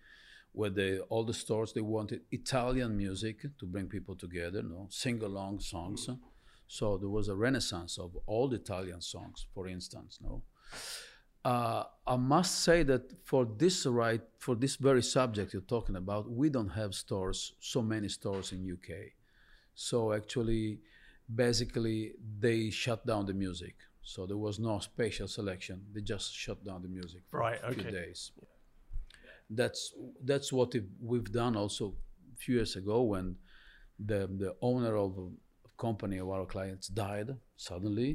where 0.52 0.70
they 0.70 1.00
all 1.00 1.24
the 1.24 1.34
stores 1.34 1.74
they 1.74 1.82
wanted 1.82 2.22
Italian 2.32 2.96
music 2.96 3.42
to 3.58 3.66
bring 3.66 3.88
people 3.88 4.16
together, 4.16 4.62
no 4.62 4.88
sing 4.90 5.24
along 5.24 5.62
songs. 5.62 6.06
Mm. 6.06 6.20
So 6.72 6.98
there 6.98 7.10
was 7.10 7.28
a 7.28 7.36
renaissance 7.36 7.98
of 7.98 8.16
all 8.28 8.48
the 8.48 8.56
Italian 8.56 9.02
songs, 9.02 9.46
for 9.54 9.68
instance. 9.68 10.20
No, 10.22 10.42
uh, 11.44 11.84
I 12.08 12.16
must 12.16 12.64
say 12.64 12.84
that 12.84 13.04
for 13.26 13.44
this 13.46 13.86
right, 13.86 14.22
for 14.38 14.56
this 14.56 14.78
very 14.78 15.04
subject 15.04 15.52
you're 15.52 15.74
talking 15.78 15.98
about, 15.98 16.32
we 16.32 16.50
don't 16.50 16.70
have 16.70 16.96
stores, 16.96 17.56
so 17.60 17.82
many 17.82 18.08
stores 18.08 18.54
in 18.54 18.60
UK. 18.72 18.92
So 19.76 20.14
actually, 20.14 20.80
basically, 21.44 22.14
they 22.40 22.70
shut 22.70 23.06
down 23.06 23.26
the 23.26 23.34
music. 23.34 23.76
So 24.02 24.26
there 24.26 24.38
was 24.48 24.58
no 24.58 24.80
spatial 24.80 25.28
selection. 25.28 25.82
They 25.94 26.00
just 26.00 26.34
shut 26.34 26.64
down 26.64 26.84
the 26.84 26.88
music 26.88 27.24
for 27.30 27.42
right, 27.42 27.60
a 27.64 27.74
few 27.74 27.82
okay. 27.82 27.92
days. 27.92 28.32
Yeah. 28.38 28.48
that's 29.50 29.94
that's 30.24 30.54
what 30.54 30.74
we've 31.02 31.32
done 31.44 31.58
also 31.58 31.86
a 32.34 32.38
few 32.44 32.56
years 32.56 32.78
ago 32.78 32.98
when 33.02 33.36
the 34.00 34.22
the 34.44 34.56
owner 34.62 34.96
of 34.96 35.12
company 35.88 36.18
of 36.20 36.30
our 36.30 36.46
clients 36.46 36.88
died 36.88 37.30
suddenly, 37.56 38.12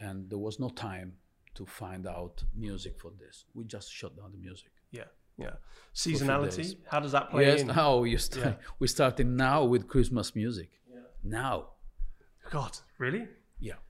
and 0.00 0.16
there 0.30 0.42
was 0.48 0.58
no 0.58 0.70
time 0.70 1.12
to 1.54 1.66
find 1.66 2.06
out 2.06 2.42
music 2.66 2.94
for 3.02 3.12
this. 3.22 3.44
We 3.54 3.64
just 3.64 3.88
shut 3.92 4.16
down 4.16 4.30
the 4.32 4.42
music. 4.48 4.72
Yeah, 4.90 5.10
yeah. 5.36 5.56
Seasonality. 5.94 6.76
How 6.92 7.00
does 7.00 7.12
that 7.12 7.30
play 7.30 7.46
yes, 7.46 7.60
in? 7.60 7.68
How 7.68 8.04
you 8.04 8.18
start? 8.18 8.46
Yeah. 8.60 8.74
We're 8.78 8.94
starting 8.98 9.36
now 9.36 9.58
with 9.72 9.82
Christmas 9.94 10.34
music. 10.34 10.70
Yeah. 10.90 11.00
Now. 11.22 11.56
God, 12.50 12.72
really? 12.98 13.24
Yeah. 13.60 13.80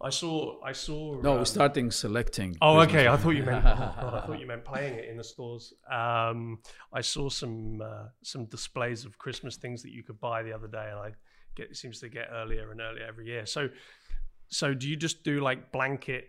I 0.00 0.10
saw. 0.10 0.60
I 0.70 0.72
saw. 0.86 1.20
No, 1.20 1.32
um, 1.32 1.38
we're 1.38 1.44
starting 1.58 1.90
selecting. 1.90 2.50
Oh, 2.62 2.74
Christmas 2.74 2.88
okay. 2.88 3.02
Music. 3.02 3.12
I 3.12 3.22
thought 3.22 3.36
you 3.40 3.44
meant. 3.50 3.64
Oh 3.68 3.94
God, 4.02 4.14
I 4.14 4.20
thought 4.26 4.40
you 4.42 4.48
meant 4.52 4.64
playing 4.64 4.94
it 5.00 5.06
in 5.10 5.16
the 5.16 5.24
stores. 5.24 5.64
Um, 6.02 6.38
I 6.92 7.02
saw 7.14 7.28
some 7.28 7.56
uh, 7.90 8.06
some 8.22 8.44
displays 8.56 9.04
of 9.04 9.18
Christmas 9.24 9.56
things 9.56 9.82
that 9.82 9.92
you 9.96 10.02
could 10.06 10.20
buy 10.20 10.38
the 10.42 10.52
other 10.52 10.68
day, 10.68 10.88
and 10.92 11.00
I 11.08 11.10
get 11.58 11.70
it 11.70 11.76
seems 11.76 12.00
to 12.00 12.08
get 12.08 12.28
earlier 12.32 12.70
and 12.70 12.80
earlier 12.80 13.06
every 13.06 13.26
year. 13.26 13.44
So, 13.46 13.68
so 14.48 14.74
do 14.74 14.88
you 14.88 14.96
just 14.96 15.24
do 15.24 15.40
like 15.40 15.72
blanket 15.72 16.24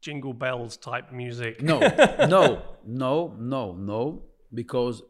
jingle 0.00 0.32
bells 0.32 0.76
type 0.76 1.12
music? 1.12 1.62
No, 1.62 1.78
no, 2.36 2.62
no, 2.84 3.34
no, 3.38 3.72
no, 3.74 4.22
because 4.52 5.02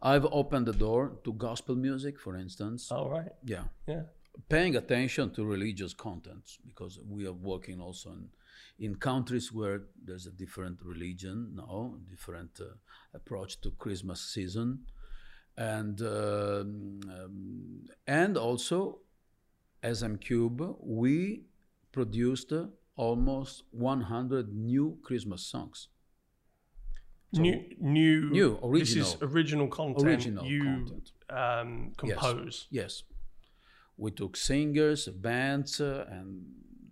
I've 0.00 0.26
opened 0.26 0.66
the 0.66 0.72
door 0.86 1.18
to 1.24 1.32
gospel 1.32 1.74
music, 1.74 2.20
for 2.20 2.36
instance. 2.36 2.92
All 2.92 3.10
right. 3.10 3.32
Yeah. 3.44 3.64
Yeah. 3.86 4.02
Paying 4.48 4.76
attention 4.76 5.30
to 5.34 5.44
religious 5.44 5.92
contents 5.92 6.58
because 6.64 7.00
we 7.04 7.26
are 7.26 7.32
working 7.32 7.80
also 7.80 8.10
in, 8.10 8.28
in 8.78 8.94
countries 8.94 9.52
where 9.52 9.82
there's 10.06 10.26
a 10.26 10.30
different 10.30 10.78
religion, 10.84 11.36
no, 11.54 11.98
different 12.08 12.50
uh, 12.60 12.66
approach 13.12 13.60
to 13.62 13.72
Christmas 13.72 14.20
season, 14.20 14.84
and 15.58 16.00
uh, 16.00 16.60
um, 16.60 17.84
and 18.06 18.38
also 18.38 19.00
as 19.82 20.02
M 20.02 20.16
Cube, 20.16 20.76
we 20.80 21.42
produced 21.92 22.52
almost 22.96 23.64
100 23.72 24.54
new 24.54 24.98
Christmas 25.02 25.42
songs. 25.42 25.88
So 27.34 27.42
new, 27.42 27.60
new, 27.80 28.30
new, 28.30 28.58
original. 28.62 29.04
This 29.04 29.14
is 29.14 29.16
original 29.20 29.68
content. 29.68 30.06
Original 30.06 30.46
you, 30.46 30.62
content. 30.62 31.12
Um, 31.28 31.92
compose. 31.96 32.66
Yes. 32.70 33.02
yes. 33.02 33.02
We 33.96 34.12
took 34.12 34.36
singers, 34.36 35.08
bands, 35.08 35.80
uh, 35.80 36.06
and 36.08 36.46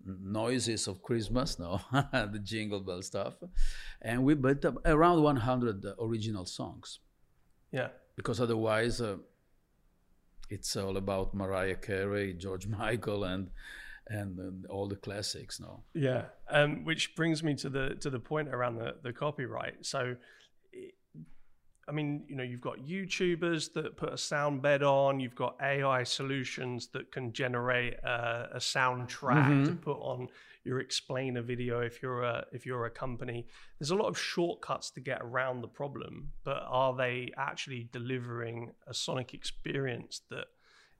noises 0.05 0.89
of 0.89 1.03
Christmas, 1.03 1.59
no, 1.59 1.81
the 1.93 2.41
jingle 2.43 2.81
bell 2.81 3.01
stuff, 3.03 3.35
and 4.03 4.25
we 4.25 4.35
built 4.35 4.65
up 4.65 4.77
around 4.85 5.23
100 5.23 5.85
original 6.01 6.45
songs. 6.45 6.99
Yeah. 7.73 7.89
Because 8.17 8.41
otherwise, 8.41 9.01
uh, 9.01 9.17
it's 10.49 10.77
all 10.77 10.97
about 10.97 11.35
Mariah 11.35 11.77
Carey, 11.77 12.35
George 12.35 12.67
Michael, 12.79 13.25
and 13.25 13.51
and, 14.09 14.39
and 14.39 14.67
all 14.67 14.87
the 14.87 14.97
classics 14.97 15.59
now. 15.59 15.83
Yeah, 15.93 16.27
um, 16.49 16.85
which 16.85 17.17
brings 17.17 17.43
me 17.43 17.55
to 17.57 17.69
the 17.69 17.97
to 18.01 18.11
the 18.11 18.21
point 18.21 18.49
around 18.49 18.77
the 18.77 18.97
the 19.03 19.13
copyright. 19.13 19.85
So, 19.85 20.17
I 21.89 21.93
mean, 21.93 22.25
you 22.29 22.37
know, 22.37 22.45
you've 22.45 22.61
got 22.61 22.79
YouTubers 22.79 23.73
that 23.75 23.97
put 23.97 24.13
a 24.13 24.19
sound 24.19 24.63
bed 24.63 24.83
on. 24.83 25.21
You've 25.21 25.35
got 25.35 25.57
AI 25.61 26.05
solutions 26.05 26.89
that 26.89 27.11
can 27.13 27.33
generate 27.33 27.95
a, 27.95 28.51
a 28.55 28.59
soundtrack 28.59 29.47
mm-hmm. 29.47 29.65
to 29.67 29.73
put 29.73 29.99
on 29.99 30.29
your 30.67 30.81
explainer 30.81 31.43
video 31.43 31.81
if 31.81 32.03
you're 32.03 32.23
a 32.23 32.45
if 32.53 32.67
you're 32.67 32.87
a 32.87 32.91
company 32.91 33.47
there's 33.79 33.91
a 33.91 33.95
lot 33.95 34.09
of 34.09 34.19
shortcuts 34.19 34.91
to 34.91 35.01
get 35.01 35.21
around 35.23 35.61
the 35.61 35.69
problem 35.69 36.33
but 36.45 36.63
are 36.69 36.95
they 36.95 37.31
actually 37.37 37.89
delivering 37.93 38.73
a 38.87 38.95
sonic 38.95 39.33
experience 39.33 40.23
that 40.31 40.47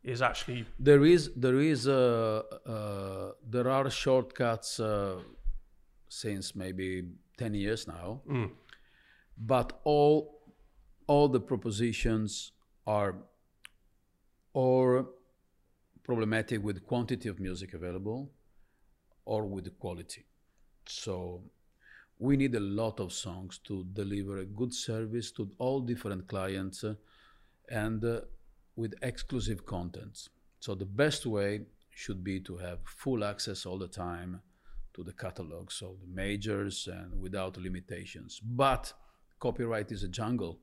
is 0.05 0.23
actually 0.23 0.65
there 0.79 1.05
is 1.05 1.31
there 1.35 1.59
is 1.59 1.89
uh, 1.89 2.43
uh, 2.67 3.33
there 3.51 3.69
are 3.69 3.91
shortcuts 3.91 4.79
uh, 4.79 5.17
since 6.09 6.55
maybe 6.55 7.03
10 7.39 7.55
years 7.55 7.89
now 7.89 8.21
mm. 8.31 8.51
but 9.37 9.81
all 9.85 10.41
all 11.09 11.29
the 11.29 11.41
propositions 11.41 12.53
are 12.87 13.17
or 14.53 15.09
problematic 16.05 16.63
with 16.63 16.87
quantity 16.87 17.29
of 17.29 17.41
music 17.41 17.75
available 17.75 18.31
or 19.27 19.45
with 19.45 19.65
the 19.65 19.71
quality 19.85 20.25
so 20.87 21.43
we 22.19 22.37
need 22.37 22.55
a 22.55 22.61
lot 22.61 23.01
of 23.01 23.13
songs 23.13 23.59
to 23.65 23.85
deliver 23.93 24.39
a 24.39 24.45
good 24.45 24.73
service 24.73 25.31
to 25.33 25.51
all 25.59 25.81
different 25.81 26.27
clients 26.29 26.83
uh, 26.83 26.95
and 27.69 28.05
uh, 28.05 28.21
with 28.75 28.95
exclusive 29.03 29.67
contents. 29.67 30.31
So 30.61 30.75
the 30.75 30.87
best 30.87 31.27
way 31.27 31.63
should 31.91 32.25
be 32.25 32.41
to 32.41 32.57
have 32.57 32.79
full 32.85 33.25
access 33.25 33.67
all 33.67 33.79
the 33.79 33.89
time 33.89 34.41
to 34.95 35.03
the 35.03 35.13
catalogs 35.13 35.83
of 35.83 36.01
the 36.01 36.07
majors 36.07 36.89
and 36.91 37.21
without 37.21 37.59
limitations. 37.59 38.41
But 38.43 38.93
copyright 39.39 39.93
is 39.93 40.03
a 40.03 40.09
jungle. 40.09 40.59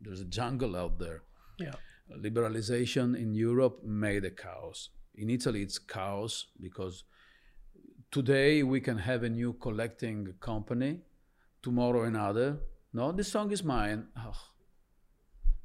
There's 0.00 0.20
a 0.20 0.26
jungle 0.26 0.76
out 0.76 0.98
there. 0.98 1.22
Yeah. 1.58 1.74
Liberalization 2.14 3.16
in 3.16 3.34
Europe 3.34 3.82
made 3.82 4.24
a 4.26 4.30
chaos. 4.30 4.90
In 5.14 5.30
Italy, 5.30 5.62
it's 5.62 5.78
chaos 5.78 6.46
because 6.60 7.04
today 8.12 8.62
we 8.62 8.80
can 8.80 8.98
have 8.98 9.24
a 9.24 9.28
new 9.28 9.54
collecting 9.54 10.34
company, 10.38 11.00
tomorrow 11.62 12.04
another. 12.04 12.58
No, 12.92 13.10
this 13.10 13.32
song 13.32 13.50
is 13.50 13.64
mine. 13.64 14.06
Oh. 14.16 14.36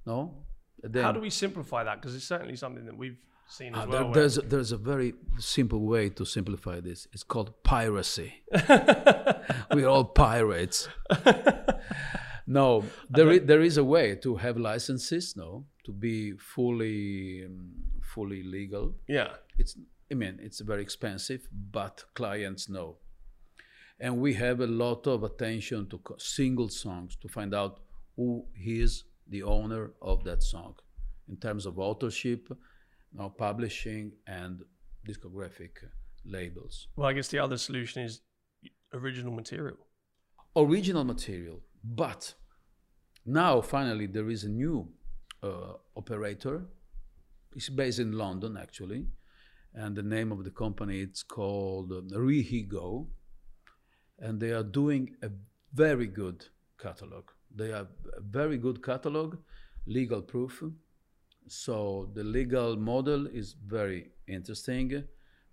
No, 0.05 0.33
then, 0.81 1.03
How 1.03 1.11
do 1.11 1.19
we 1.19 1.29
simplify 1.29 1.83
that? 1.83 2.01
Because 2.01 2.15
it's 2.15 2.25
certainly 2.25 2.55
something 2.55 2.85
that 2.85 2.97
we've 2.97 3.17
seen 3.49 3.75
as 3.75 3.83
uh, 3.83 3.87
well. 3.89 4.03
There, 4.03 4.13
there's, 4.13 4.37
a, 4.37 4.41
there's 4.41 4.71
a 4.71 4.77
very 4.77 5.13
simple 5.37 5.81
way 5.81 6.09
to 6.11 6.25
simplify 6.25 6.79
this. 6.79 7.07
It's 7.11 7.23
called 7.23 7.51
piracy. 7.63 8.33
We're 9.73 9.89
all 9.89 10.05
pirates. 10.05 10.87
no, 12.47 12.85
there 13.09 13.31
is, 13.31 13.41
there 13.43 13.61
is 13.61 13.75
a 13.77 13.83
way 13.83 14.15
to 14.15 14.37
have 14.37 14.55
licenses, 14.55 15.35
no, 15.35 15.65
to 15.83 15.91
be 15.91 16.31
fully 16.37 17.43
um, 17.45 17.73
fully 18.01 18.43
legal. 18.43 18.95
Yeah. 19.09 19.31
It's 19.57 19.75
I 20.11 20.15
mean, 20.15 20.39
it's 20.41 20.61
very 20.61 20.81
expensive, 20.81 21.47
but 21.51 22.03
clients 22.13 22.69
know. 22.69 22.97
And 23.99 24.19
we 24.19 24.33
have 24.35 24.61
a 24.61 24.67
lot 24.67 25.07
of 25.07 25.23
attention 25.23 25.87
to 25.89 25.99
single 26.17 26.69
songs 26.69 27.15
to 27.17 27.27
find 27.27 27.53
out 27.53 27.79
who 28.15 28.45
is 28.55 29.03
the 29.27 29.43
owner 29.43 29.91
of 30.01 30.23
that 30.23 30.43
song 30.43 30.75
in 31.27 31.37
terms 31.37 31.65
of 31.65 31.77
authorship, 31.79 32.47
now 33.13 33.29
publishing, 33.29 34.11
and 34.27 34.61
discographic 35.07 35.71
labels. 36.25 36.87
Well, 36.95 37.07
I 37.07 37.13
guess 37.13 37.27
the 37.27 37.39
other 37.39 37.57
solution 37.57 38.03
is 38.03 38.21
original 38.93 39.33
material. 39.33 39.77
Original 40.55 41.03
material, 41.03 41.59
but 41.83 42.33
now 43.25 43.61
finally 43.61 44.07
there 44.07 44.29
is 44.29 44.43
a 44.43 44.49
new 44.49 44.87
uh, 45.43 45.73
operator. 45.95 46.65
It's 47.55 47.69
based 47.69 47.99
in 47.99 48.11
London 48.13 48.57
actually, 48.57 49.05
and 49.73 49.95
the 49.95 50.03
name 50.03 50.31
of 50.31 50.43
the 50.43 50.51
company 50.51 51.01
it's 51.01 51.23
called 51.23 51.91
uh, 51.91 52.01
Rehegoo, 52.17 53.07
and 54.19 54.39
they 54.39 54.51
are 54.51 54.63
doing 54.63 55.15
a 55.21 55.29
very 55.73 56.07
good 56.07 56.45
catalog. 56.81 57.25
They 57.55 57.69
have 57.69 57.87
a 58.15 58.21
very 58.21 58.57
good 58.57 58.83
catalog, 58.83 59.37
legal 59.85 60.21
proof. 60.21 60.63
So 61.47 62.09
the 62.13 62.23
legal 62.23 62.75
model 62.75 63.27
is 63.27 63.55
very 63.65 64.11
interesting. 64.27 65.03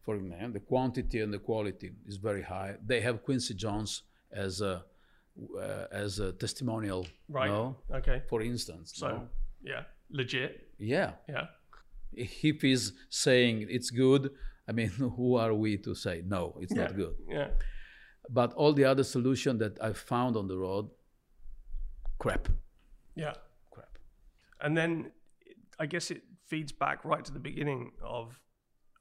For 0.02 0.18
them, 0.18 0.52
the 0.52 0.60
quantity 0.60 1.20
and 1.20 1.32
the 1.32 1.38
quality 1.38 1.92
is 2.06 2.16
very 2.16 2.42
high. 2.42 2.76
They 2.84 3.00
have 3.00 3.22
Quincy 3.22 3.54
Jones 3.54 4.02
as 4.30 4.60
a 4.60 4.84
uh, 5.58 5.86
as 5.90 6.18
a 6.18 6.32
testimonial. 6.32 7.06
Right. 7.28 7.50
No? 7.50 7.76
Okay. 7.92 8.22
For 8.28 8.42
instance. 8.42 8.92
So 8.94 9.08
no? 9.08 9.28
yeah, 9.62 9.82
legit. 10.10 10.68
Yeah. 10.78 11.12
Yeah. 11.28 11.46
If 12.16 12.62
he's 12.62 12.92
saying 13.10 13.66
it's 13.68 13.90
good, 13.90 14.30
I 14.68 14.72
mean, 14.72 14.88
who 15.16 15.36
are 15.36 15.54
we 15.54 15.76
to 15.78 15.94
say 15.94 16.22
no? 16.26 16.56
It's 16.60 16.74
yeah. 16.74 16.82
not 16.82 16.96
good. 16.96 17.14
Yeah. 17.28 17.48
But 18.30 18.52
all 18.54 18.72
the 18.72 18.84
other 18.84 19.04
solution 19.04 19.58
that 19.58 19.78
I 19.82 19.92
found 19.92 20.36
on 20.36 20.48
the 20.48 20.56
road 20.56 20.88
crap. 22.18 22.48
Yeah. 23.14 23.34
Crap. 23.70 23.98
And 24.60 24.76
then 24.76 25.10
I 25.78 25.86
guess 25.86 26.10
it 26.10 26.22
feeds 26.46 26.72
back 26.72 27.04
right 27.04 27.24
to 27.24 27.32
the 27.32 27.38
beginning 27.38 27.92
of 28.02 28.40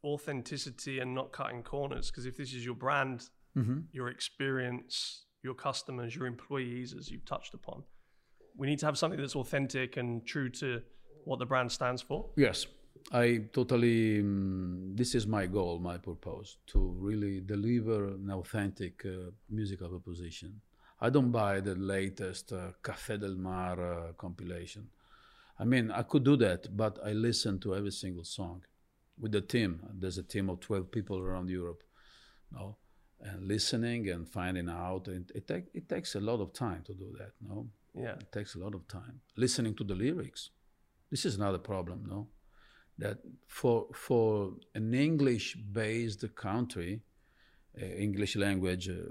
authenticity 0.04 1.00
and 1.00 1.14
not 1.16 1.32
cutting 1.32 1.64
corners. 1.64 2.12
Because 2.12 2.26
if 2.26 2.36
this 2.36 2.54
is 2.54 2.66
your 2.66 2.76
brand, 2.76 3.30
mm-hmm. 3.58 3.80
your 3.92 4.10
experience, 4.10 5.26
your 5.42 5.54
customers, 5.54 6.16
your 6.16 6.26
employees, 6.26 6.94
as 6.98 7.10
you've 7.10 7.26
touched 7.26 7.54
upon, 7.54 7.84
we 8.58 8.68
need 8.68 8.80
to 8.80 8.86
have 8.86 8.98
something 8.98 9.20
that's 9.20 9.36
authentic 9.36 9.98
and 9.98 10.26
true 10.26 10.50
to 10.50 10.82
what 11.26 11.40
the 11.40 11.46
brand 11.46 11.72
stands 11.72 12.02
for. 12.02 12.30
Yes. 12.36 12.66
I 13.12 13.46
totally, 13.52 14.20
um, 14.20 14.96
this 14.96 15.14
is 15.14 15.28
my 15.28 15.46
goal, 15.46 15.80
my 15.80 15.98
purpose 15.98 16.58
to 16.68 16.96
really 17.00 17.42
deliver 17.42 18.06
an 18.06 18.32
authentic 18.32 19.06
uh, 19.06 19.32
musical 19.50 19.90
proposition 19.90 20.62
I 21.04 21.10
don't 21.10 21.32
buy 21.32 21.60
the 21.60 21.76
latest 21.76 22.54
uh, 22.54 22.72
Café 22.82 23.20
del 23.20 23.36
Mar 23.36 23.78
uh, 23.82 24.14
compilation. 24.14 24.88
I 25.60 25.66
mean, 25.66 25.92
I 25.92 26.04
could 26.04 26.24
do 26.24 26.38
that, 26.38 26.78
but 26.78 26.98
I 27.06 27.12
listen 27.12 27.60
to 27.60 27.76
every 27.76 27.92
single 27.92 28.24
song 28.24 28.64
with 29.20 29.34
the 29.34 29.42
team. 29.42 29.82
There's 29.94 30.18
a 30.18 30.24
team 30.24 30.50
of 30.50 30.62
12 30.62 30.90
people 30.90 31.20
around 31.20 31.50
Europe. 31.50 31.84
No? 32.54 32.78
And 33.20 33.50
listening 33.50 34.08
and 34.10 34.26
finding 34.26 34.70
out. 34.70 35.10
It, 35.10 35.30
it, 35.36 35.46
take, 35.46 35.66
it 35.74 35.90
takes 35.90 36.16
a 36.16 36.22
lot 36.22 36.40
of 36.40 36.54
time 36.54 36.84
to 36.86 36.94
do 36.94 37.14
that. 37.20 37.34
No? 37.46 37.68
Yeah. 37.94 38.14
It 38.14 38.32
takes 38.32 38.56
a 38.56 38.60
lot 38.60 38.74
of 38.74 38.88
time. 38.88 39.20
Listening 39.36 39.76
to 39.76 39.84
the 39.84 39.96
lyrics. 39.96 40.52
This 41.12 41.26
is 41.26 41.36
another 41.36 41.58
problem, 41.58 42.06
no? 42.08 42.28
That 42.98 43.18
for, 43.48 43.88
for 43.94 44.54
an 44.76 44.94
English 44.94 45.56
based 45.56 46.24
country, 46.36 47.02
uh, 47.82 47.86
English 47.86 48.36
language 48.36 48.88
uh, 48.90 49.10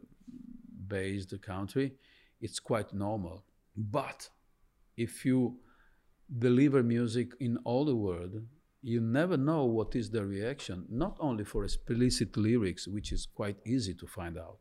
based 0.87 1.35
country, 1.43 1.93
it's 2.41 2.61
quite 2.61 2.93
normal. 2.93 3.45
But 3.77 4.29
if 4.97 5.25
you 5.25 5.57
deliver 6.39 6.83
music 6.83 7.33
in 7.41 7.59
all 7.65 7.85
the 7.85 7.97
world, 7.97 8.43
you 8.83 9.01
never 9.01 9.37
know 9.37 9.65
what 9.65 9.95
is 9.95 10.11
the 10.11 10.25
reaction, 10.25 10.85
not 10.89 11.17
only 11.21 11.45
for 11.45 11.65
explicit 11.65 12.37
lyrics, 12.37 12.89
which 12.89 13.13
is 13.13 13.27
quite 13.27 13.57
easy 13.65 13.95
to 13.95 14.07
find 14.07 14.37
out, 14.37 14.59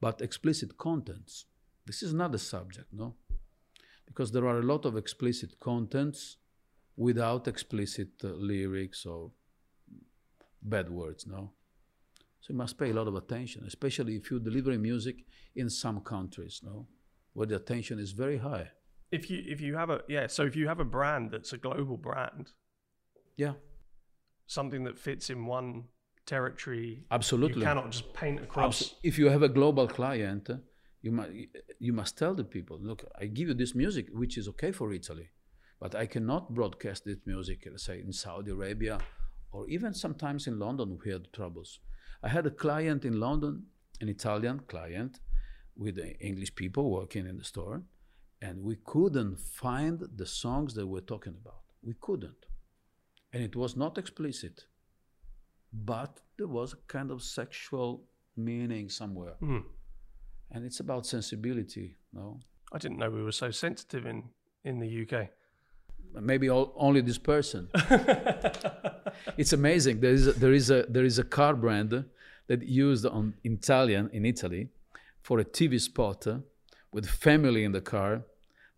but 0.00 0.20
explicit 0.20 0.78
contents. 0.78 1.46
This 1.84 2.02
is 2.02 2.14
not 2.14 2.34
a 2.34 2.38
subject, 2.38 2.92
no? 2.92 3.14
Because 4.06 4.30
there 4.30 4.46
are 4.46 4.60
a 4.60 4.62
lot 4.62 4.84
of 4.84 4.96
explicit 4.96 5.58
contents 5.58 6.36
without 6.96 7.46
explicit 7.46 8.08
uh, 8.24 8.28
lyrics 8.28 9.06
or 9.06 9.30
bad 10.62 10.90
words, 10.90 11.26
no? 11.26 11.52
So 12.40 12.52
you 12.52 12.58
must 12.58 12.78
pay 12.78 12.90
a 12.90 12.94
lot 12.94 13.08
of 13.08 13.14
attention, 13.14 13.64
especially 13.66 14.16
if 14.16 14.30
you 14.30 14.38
deliver 14.38 14.76
music 14.78 15.16
in 15.54 15.68
some 15.68 16.00
countries, 16.00 16.60
no? 16.62 16.86
Where 17.32 17.46
the 17.46 17.56
attention 17.56 17.98
is 17.98 18.12
very 18.12 18.38
high. 18.38 18.70
If 19.12 19.30
you 19.30 19.42
if 19.46 19.60
you 19.60 19.76
have 19.76 19.90
a 19.90 20.00
yeah, 20.08 20.26
so 20.26 20.44
if 20.44 20.56
you 20.56 20.66
have 20.68 20.80
a 20.80 20.84
brand 20.84 21.30
that's 21.30 21.52
a 21.52 21.58
global 21.58 21.96
brand, 21.96 22.52
yeah, 23.36 23.54
something 24.46 24.84
that 24.84 24.98
fits 24.98 25.30
in 25.30 25.46
one 25.46 25.84
territory, 26.24 27.04
absolutely, 27.10 27.60
you 27.60 27.66
cannot 27.66 27.90
just 27.90 28.12
paint 28.14 28.40
across. 28.40 28.94
If 29.02 29.18
you 29.18 29.28
have 29.28 29.42
a 29.42 29.48
global 29.48 29.86
client, 29.86 30.50
you 31.02 31.12
must 31.12 31.30
you 31.78 31.92
must 31.92 32.18
tell 32.18 32.34
the 32.34 32.44
people, 32.44 32.78
look, 32.80 33.04
I 33.20 33.26
give 33.26 33.48
you 33.48 33.54
this 33.54 33.74
music 33.74 34.06
which 34.12 34.36
is 34.36 34.48
okay 34.48 34.72
for 34.72 34.92
Italy, 34.92 35.28
but 35.80 35.94
I 35.94 36.06
cannot 36.06 36.54
broadcast 36.54 37.04
this 37.04 37.18
music, 37.26 37.66
let's 37.70 37.84
say 37.84 38.00
in 38.00 38.12
Saudi 38.12 38.50
Arabia, 38.50 38.98
or 39.52 39.68
even 39.68 39.92
sometimes 39.94 40.46
in 40.46 40.58
London. 40.58 40.98
We 41.04 41.12
had 41.12 41.32
troubles. 41.32 41.80
I 42.22 42.28
had 42.28 42.46
a 42.46 42.50
client 42.50 43.04
in 43.04 43.20
London, 43.20 43.64
an 44.00 44.08
Italian 44.08 44.60
client, 44.68 45.20
with 45.76 45.98
English 46.20 46.54
people 46.54 46.90
working 46.90 47.26
in 47.26 47.36
the 47.36 47.44
store, 47.44 47.82
and 48.40 48.62
we 48.62 48.76
couldn't 48.84 49.38
find 49.38 50.02
the 50.16 50.26
songs 50.26 50.74
that 50.74 50.86
we're 50.86 51.00
talking 51.00 51.34
about. 51.40 51.62
We 51.82 51.94
couldn't. 52.00 52.46
And 53.32 53.42
it 53.42 53.54
was 53.54 53.76
not 53.76 53.98
explicit, 53.98 54.64
but 55.72 56.20
there 56.38 56.46
was 56.46 56.72
a 56.72 56.76
kind 56.88 57.10
of 57.10 57.22
sexual 57.22 58.04
meaning 58.36 58.88
somewhere. 58.88 59.34
Mm. 59.42 59.64
And 60.52 60.64
it's 60.64 60.80
about 60.80 61.06
sensibility, 61.06 61.96
no? 62.12 62.40
I 62.72 62.78
didn't 62.78 62.98
know 62.98 63.10
we 63.10 63.22
were 63.22 63.32
so 63.32 63.50
sensitive 63.50 64.06
in, 64.06 64.24
in 64.64 64.78
the 64.78 65.02
UK. 65.02 65.28
Maybe 66.14 66.48
all, 66.48 66.72
only 66.76 67.00
this 67.00 67.18
person. 67.18 67.68
it's 69.36 69.52
amazing. 69.52 70.00
There 70.00 70.12
is 70.12 70.26
a, 70.26 70.32
there 70.32 70.52
is 70.52 70.70
a 70.70 70.86
there 70.88 71.04
is 71.04 71.18
a 71.18 71.24
car 71.24 71.54
brand 71.54 72.04
that 72.48 72.62
used 72.62 73.06
on 73.06 73.34
Italian 73.44 74.10
in 74.12 74.24
Italy 74.24 74.68
for 75.22 75.40
a 75.40 75.44
TV 75.44 75.80
spot 75.80 76.26
with 76.92 77.08
family 77.08 77.64
in 77.64 77.72
the 77.72 77.80
car, 77.80 78.22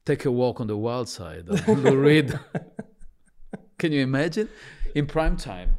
take 0.04 0.24
a 0.24 0.30
walk 0.30 0.60
on 0.60 0.66
the 0.66 0.76
wild 0.76 1.08
side 1.08 1.48
of 1.48 1.68
Lou 1.68 2.24
Can 3.78 3.92
you 3.92 4.02
imagine? 4.02 4.48
In 4.94 5.06
prime 5.06 5.36
time. 5.36 5.76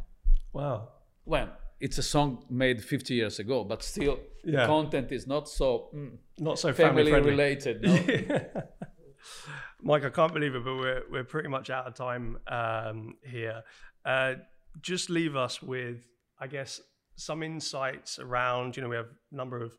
Wow. 0.54 0.90
Well, 1.26 1.50
it's 1.80 1.98
a 1.98 2.04
song 2.04 2.46
made 2.50 2.84
50 2.84 3.14
years 3.14 3.40
ago, 3.40 3.64
but 3.64 3.84
still 3.84 4.20
yeah. 4.44 4.62
the 4.62 4.68
content 4.68 5.12
is 5.12 5.28
not 5.28 5.50
so 5.50 5.90
mm, 5.94 6.12
not 6.38 6.60
so 6.60 6.72
family, 6.74 7.12
family 7.12 7.32
related. 7.32 7.82
No? 7.82 8.40
Mike, 9.82 10.04
I 10.04 10.10
can't 10.10 10.34
believe 10.34 10.56
it, 10.56 10.64
but 10.64 10.76
we're 10.76 11.04
we're 11.10 11.24
pretty 11.24 11.50
much 11.50 11.70
out 11.70 11.88
of 11.88 11.94
time 11.96 12.38
um, 12.48 13.16
here. 13.26 13.64
Uh, 14.06 14.36
just 14.82 15.10
leave 15.10 15.36
us 15.36 15.62
with, 15.62 16.06
I 16.40 16.48
guess, 16.48 16.82
some 17.16 17.44
insights 17.44 18.20
around. 18.20 18.76
You 18.76 18.84
know, 18.84 18.90
we 18.90 18.96
have 18.96 19.10
a 19.32 19.36
number 19.36 19.62
of 19.62 19.78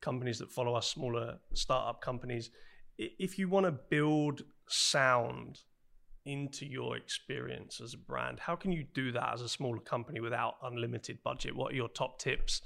companies 0.00 0.38
that 0.38 0.50
follow 0.50 0.74
us, 0.74 0.88
smaller 0.88 1.38
startup 1.54 2.00
companies. 2.00 2.50
If 2.98 3.38
you 3.38 3.48
want 3.48 3.66
to 3.66 3.72
build 3.72 4.42
sound 4.68 5.60
into 6.24 6.66
your 6.66 6.96
experience 6.96 7.80
as 7.80 7.94
a 7.94 7.98
brand, 7.98 8.40
how 8.40 8.56
can 8.56 8.72
you 8.72 8.84
do 8.94 9.12
that 9.12 9.32
as 9.34 9.42
a 9.42 9.48
smaller 9.48 9.80
company 9.80 10.20
without 10.20 10.54
unlimited 10.62 11.18
budget? 11.22 11.54
What 11.54 11.72
are 11.72 11.76
your 11.76 11.88
top 11.88 12.18
tips? 12.18 12.62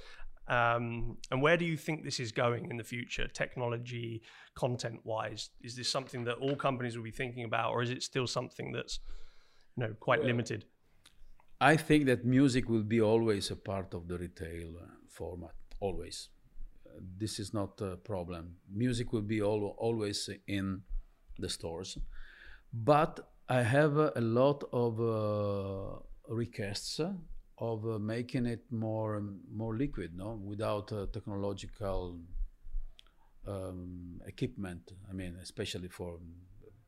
Um, 0.48 1.16
and 1.30 1.42
where 1.42 1.56
do 1.56 1.64
you 1.64 1.76
think 1.76 2.04
this 2.04 2.20
is 2.20 2.30
going 2.30 2.70
in 2.70 2.76
the 2.76 2.84
future, 2.84 3.26
technology, 3.26 4.22
content 4.54 5.00
wise? 5.04 5.50
Is 5.62 5.74
this 5.74 5.88
something 5.88 6.24
that 6.24 6.36
all 6.38 6.54
companies 6.54 6.96
will 6.96 7.04
be 7.04 7.10
thinking 7.10 7.44
about, 7.44 7.72
or 7.72 7.82
is 7.82 7.90
it 7.90 8.02
still 8.02 8.26
something 8.26 8.72
that's 8.72 9.00
you 9.76 9.84
know 9.84 9.94
quite 9.98 10.20
well, 10.20 10.28
limited? 10.28 10.64
I 11.60 11.76
think 11.76 12.06
that 12.06 12.24
music 12.24 12.68
will 12.68 12.84
be 12.84 13.00
always 13.00 13.50
a 13.50 13.56
part 13.56 13.94
of 13.94 14.06
the 14.06 14.18
retail 14.18 14.74
uh, 14.80 14.86
format, 15.08 15.54
always. 15.80 16.28
Uh, 16.86 17.00
this 17.18 17.38
is 17.40 17.52
not 17.52 17.80
a 17.80 17.96
problem. 17.96 18.56
Music 18.72 19.12
will 19.12 19.22
be 19.22 19.40
al- 19.40 19.74
always 19.78 20.30
in 20.46 20.82
the 21.38 21.48
stores. 21.48 21.98
But 22.72 23.20
I 23.48 23.62
have 23.62 23.98
uh, 23.98 24.10
a 24.14 24.20
lot 24.20 24.64
of 24.72 25.00
uh, 25.00 25.98
requests 26.28 27.00
of 27.58 27.86
uh, 27.86 27.98
making 27.98 28.46
it 28.46 28.64
more 28.70 29.22
more 29.50 29.76
liquid, 29.76 30.12
no, 30.14 30.40
without 30.44 30.92
uh, 30.92 31.06
technological 31.12 32.18
um, 33.46 34.20
equipment. 34.26 34.92
I 35.08 35.12
mean, 35.12 35.36
especially 35.42 35.88
for 35.88 36.18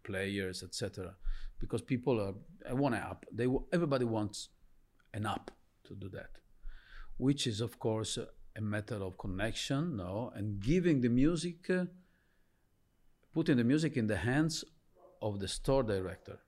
players, 0.04 0.62
etc. 0.62 1.14
Because 1.58 1.82
people 1.82 2.20
are, 2.20 2.34
I 2.68 2.74
want 2.74 2.94
an 2.94 3.02
app. 3.02 3.24
They 3.32 3.46
everybody 3.72 4.04
wants 4.04 4.50
an 5.14 5.26
app 5.26 5.50
to 5.84 5.94
do 5.94 6.08
that, 6.10 6.30
which 7.16 7.46
is 7.46 7.60
of 7.60 7.78
course 7.78 8.18
a 8.56 8.60
matter 8.60 8.96
of 8.96 9.16
connection, 9.18 9.96
no, 9.96 10.32
and 10.34 10.60
giving 10.60 11.00
the 11.00 11.08
music, 11.08 11.70
uh, 11.70 11.84
putting 13.32 13.56
the 13.56 13.64
music 13.64 13.96
in 13.96 14.06
the 14.06 14.16
hands 14.16 14.64
of 15.22 15.38
the 15.38 15.48
store 15.48 15.82
director, 15.82 16.38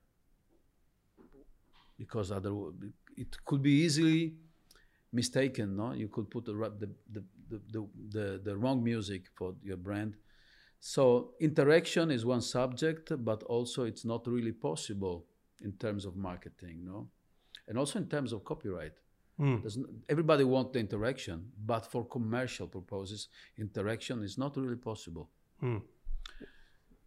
because 1.97 2.31
other 2.31 2.53
it 3.17 3.35
could 3.45 3.61
be 3.61 3.83
easily 3.83 4.33
mistaken. 5.11 5.75
No, 5.75 5.93
you 5.93 6.07
could 6.07 6.29
put 6.29 6.45
the 6.45 6.53
the 6.53 6.89
the 7.11 7.23
the, 7.49 7.87
the, 8.09 8.41
the 8.43 8.57
wrong 8.57 8.83
music 8.83 9.23
for 9.35 9.55
your 9.61 9.77
brand. 9.77 10.15
So 10.79 11.33
interaction 11.39 12.09
is 12.09 12.25
one 12.25 12.41
subject, 12.41 13.11
but 13.23 13.43
also 13.43 13.83
it's 13.83 14.05
not 14.05 14.25
really 14.25 14.53
possible 14.53 15.25
in 15.61 15.73
terms 15.73 16.05
of 16.05 16.15
marketing. 16.15 16.85
No 16.85 17.09
and 17.71 17.77
also 17.77 17.99
in 17.99 18.07
terms 18.07 18.33
of 18.33 18.43
copyright. 18.43 18.91
Mm. 19.39 19.63
Everybody 20.09 20.43
wants 20.43 20.73
the 20.73 20.79
interaction, 20.79 21.51
but 21.65 21.89
for 21.89 22.05
commercial 22.05 22.67
purposes, 22.67 23.29
interaction 23.57 24.23
is 24.23 24.37
not 24.37 24.57
really 24.57 24.75
possible. 24.75 25.29
Mm. 25.63 25.81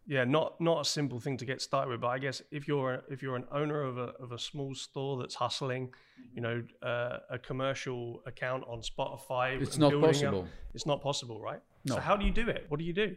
Yeah, 0.07 0.23
not 0.23 0.61
not 0.61 0.81
a 0.81 0.85
simple 0.85 1.19
thing 1.19 1.37
to 1.37 1.45
get 1.45 1.61
started 1.61 1.89
with, 1.89 2.01
but 2.01 2.09
I 2.09 2.19
guess 2.19 2.41
if 2.51 2.67
you're 2.67 3.01
if 3.09 3.23
you're 3.23 3.35
an 3.35 3.45
owner 3.51 3.81
of 3.81 3.97
a 3.97 4.13
of 4.19 4.31
a 4.31 4.39
small 4.39 4.75
store 4.75 5.17
that's 5.17 5.33
hustling, 5.33 5.91
you 6.33 6.41
know, 6.41 6.63
uh, 6.83 7.17
a 7.31 7.39
commercial 7.39 8.21
account 8.27 8.63
on 8.67 8.81
Spotify, 8.81 9.59
it's 9.59 9.79
not 9.79 9.99
possible. 9.99 10.41
Up, 10.41 10.47
it's 10.75 10.85
not 10.85 11.01
possible, 11.01 11.41
right? 11.41 11.59
No. 11.85 11.95
So 11.95 12.01
how 12.01 12.15
do 12.15 12.25
you 12.25 12.31
do 12.31 12.47
it? 12.49 12.65
What 12.69 12.79
do 12.79 12.85
you 12.85 12.93
do? 12.93 13.15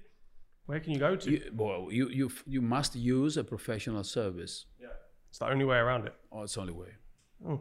Where 0.65 0.81
can 0.81 0.93
you 0.93 0.99
go 0.99 1.15
to? 1.17 1.31
You, 1.31 1.53
well, 1.55 1.89
you 1.91 2.09
you 2.09 2.31
you 2.47 2.63
must 2.63 2.97
use 2.97 3.37
a 3.37 3.45
professional 3.45 4.05
service. 4.05 4.65
Yeah, 4.81 4.89
it's 5.29 5.39
the 5.39 5.51
only 5.51 5.67
way 5.67 5.77
around 5.77 6.07
it. 6.07 6.15
Oh, 6.33 6.43
it's 6.43 6.55
the 6.55 6.61
only 6.61 6.73
way. 6.73 6.93
Mm. 7.45 7.61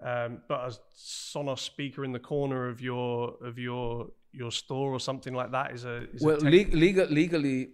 Um, 0.00 0.42
but 0.48 0.60
a 0.60 0.78
Sonos 0.96 1.60
speaker 1.60 2.04
in 2.04 2.12
the 2.12 2.20
corner 2.20 2.68
of 2.68 2.80
your 2.80 3.34
of 3.40 3.58
your 3.58 4.08
your 4.32 4.50
store 4.50 4.92
or 4.92 5.00
something 5.00 5.34
like 5.34 5.50
that 5.52 5.72
is 5.72 5.84
a 5.84 6.08
is 6.12 6.22
well 6.22 6.36
a 6.36 6.50
tech- 6.50 6.72
legal, 6.72 7.06
legally 7.06 7.70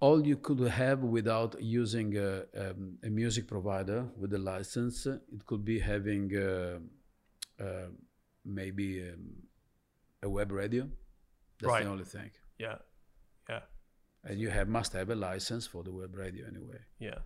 all 0.00 0.26
you 0.26 0.36
could 0.36 0.60
have 0.60 1.00
without 1.00 1.60
using 1.60 2.16
a, 2.16 2.42
um, 2.56 2.98
a, 3.04 3.10
music 3.10 3.46
provider 3.46 4.06
with 4.16 4.32
a 4.34 4.38
license 4.38 5.06
it 5.06 5.46
could 5.46 5.64
be 5.64 5.78
having 5.78 6.34
uh, 6.36 6.78
uh, 7.62 7.88
maybe 8.44 9.08
um, 9.08 9.30
a 10.22 10.28
web 10.28 10.50
radio 10.52 10.88
that's 11.60 11.70
right. 11.70 11.84
the 11.84 11.90
only 11.90 12.04
thing 12.04 12.30
yeah 12.58 12.76
yeah 13.48 13.60
and 14.24 14.40
you 14.40 14.48
have 14.48 14.68
must 14.68 14.92
have 14.92 15.10
a 15.10 15.14
license 15.14 15.66
for 15.66 15.82
the 15.82 15.92
web 15.92 16.14
radio 16.16 16.46
anyway 16.46 16.78
yeah 16.98 17.18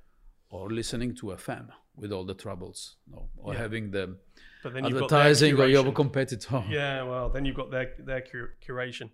or 0.54 0.70
listening 0.70 1.14
to 1.16 1.26
FM 1.26 1.66
with 1.96 2.12
all 2.12 2.24
the 2.24 2.34
troubles, 2.34 2.96
no, 3.10 3.28
or 3.36 3.54
Yeah. 3.54 3.60
having 3.60 3.90
the 3.90 4.16
But 4.62 4.74
then 4.74 4.86
advertising 4.86 5.56
their 5.56 5.66
or 5.66 5.68
you 5.68 5.76
have 5.76 5.86
a 5.86 5.92
competitor. 5.92 6.62
Yeah, 6.68 7.02
well, 7.02 7.28
then 7.28 7.44
you've 7.44 7.56
got 7.56 7.70
their 7.70 7.94
their 7.98 8.20
cur- 8.20 8.54
curation. 8.64 9.10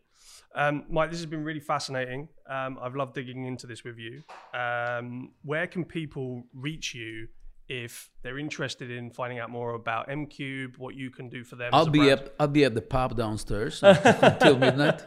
Um, 0.54 0.84
Mike, 0.88 1.10
this 1.10 1.20
has 1.20 1.26
been 1.26 1.44
really 1.44 1.60
fascinating. 1.60 2.28
Um, 2.48 2.78
I've 2.82 2.96
loved 2.96 3.14
digging 3.14 3.46
into 3.46 3.66
this 3.66 3.84
with 3.84 3.98
you. 3.98 4.22
Um, 4.58 5.32
where 5.42 5.66
can 5.66 5.84
people 5.84 6.44
reach 6.52 6.94
you 6.94 7.28
if 7.68 8.10
they're 8.22 8.38
interested 8.38 8.90
in 8.90 9.10
finding 9.10 9.38
out 9.38 9.48
more 9.48 9.74
about 9.74 10.10
M-Cube, 10.10 10.74
what 10.76 10.96
you 10.96 11.10
can 11.10 11.28
do 11.28 11.44
for 11.44 11.54
them? 11.54 11.70
I'll 11.72 11.86
be 11.86 12.00
brand? 12.00 12.20
at 12.20 12.34
I'll 12.40 12.48
be 12.48 12.64
at 12.64 12.74
the 12.74 12.82
pub 12.82 13.16
downstairs 13.16 13.80
until 13.82 14.58
midnight. 14.58 15.02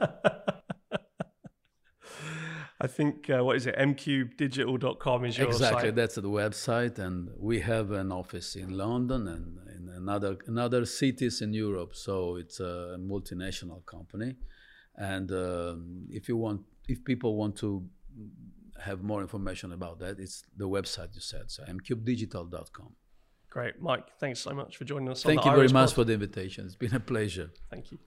I 2.79 2.87
think 2.87 3.29
uh, 3.29 3.41
what 3.43 3.55
is 3.55 3.65
it? 3.65 3.77
mcubedigital.com 3.77 5.25
is 5.25 5.37
your 5.37 5.47
exactly, 5.47 5.83
site. 5.83 5.95
that's 5.95 6.15
the 6.15 6.23
website, 6.23 6.99
and 6.99 7.29
we 7.39 7.61
have 7.61 7.91
an 7.91 8.11
office 8.11 8.55
in 8.55 8.77
London 8.77 9.27
and 9.27 9.57
in 9.75 9.89
another 9.95 10.37
another 10.47 10.85
cities 10.85 11.41
in 11.41 11.53
Europe. 11.53 11.95
So 11.95 12.35
it's 12.35 12.59
a 12.59 12.97
multinational 12.99 13.85
company, 13.85 14.35
and 14.95 15.31
um, 15.31 16.05
if 16.09 16.27
you 16.29 16.37
want, 16.37 16.61
if 16.87 17.03
people 17.03 17.35
want 17.35 17.55
to 17.57 17.83
have 18.79 19.01
more 19.01 19.21
information 19.21 19.71
about 19.71 19.99
that, 19.99 20.19
it's 20.19 20.43
the 20.57 20.67
website 20.67 21.13
you 21.15 21.21
said. 21.21 21.49
So 21.49 21.63
mcubedigital.com. 21.63 22.93
Great, 23.49 23.79
Mike. 23.81 24.07
Thanks 24.19 24.39
so 24.39 24.51
much 24.53 24.77
for 24.77 24.83
joining 24.83 25.09
us. 25.09 25.25
on 25.25 25.29
Thank 25.29 25.45
you 25.45 25.51
very 25.51 25.67
much 25.67 25.93
for 25.93 26.03
the 26.03 26.13
invitation. 26.13 26.65
It's 26.65 26.75
been 26.75 26.95
a 26.95 26.99
pleasure. 26.99 27.51
Thank 27.69 27.91
you. 27.91 27.99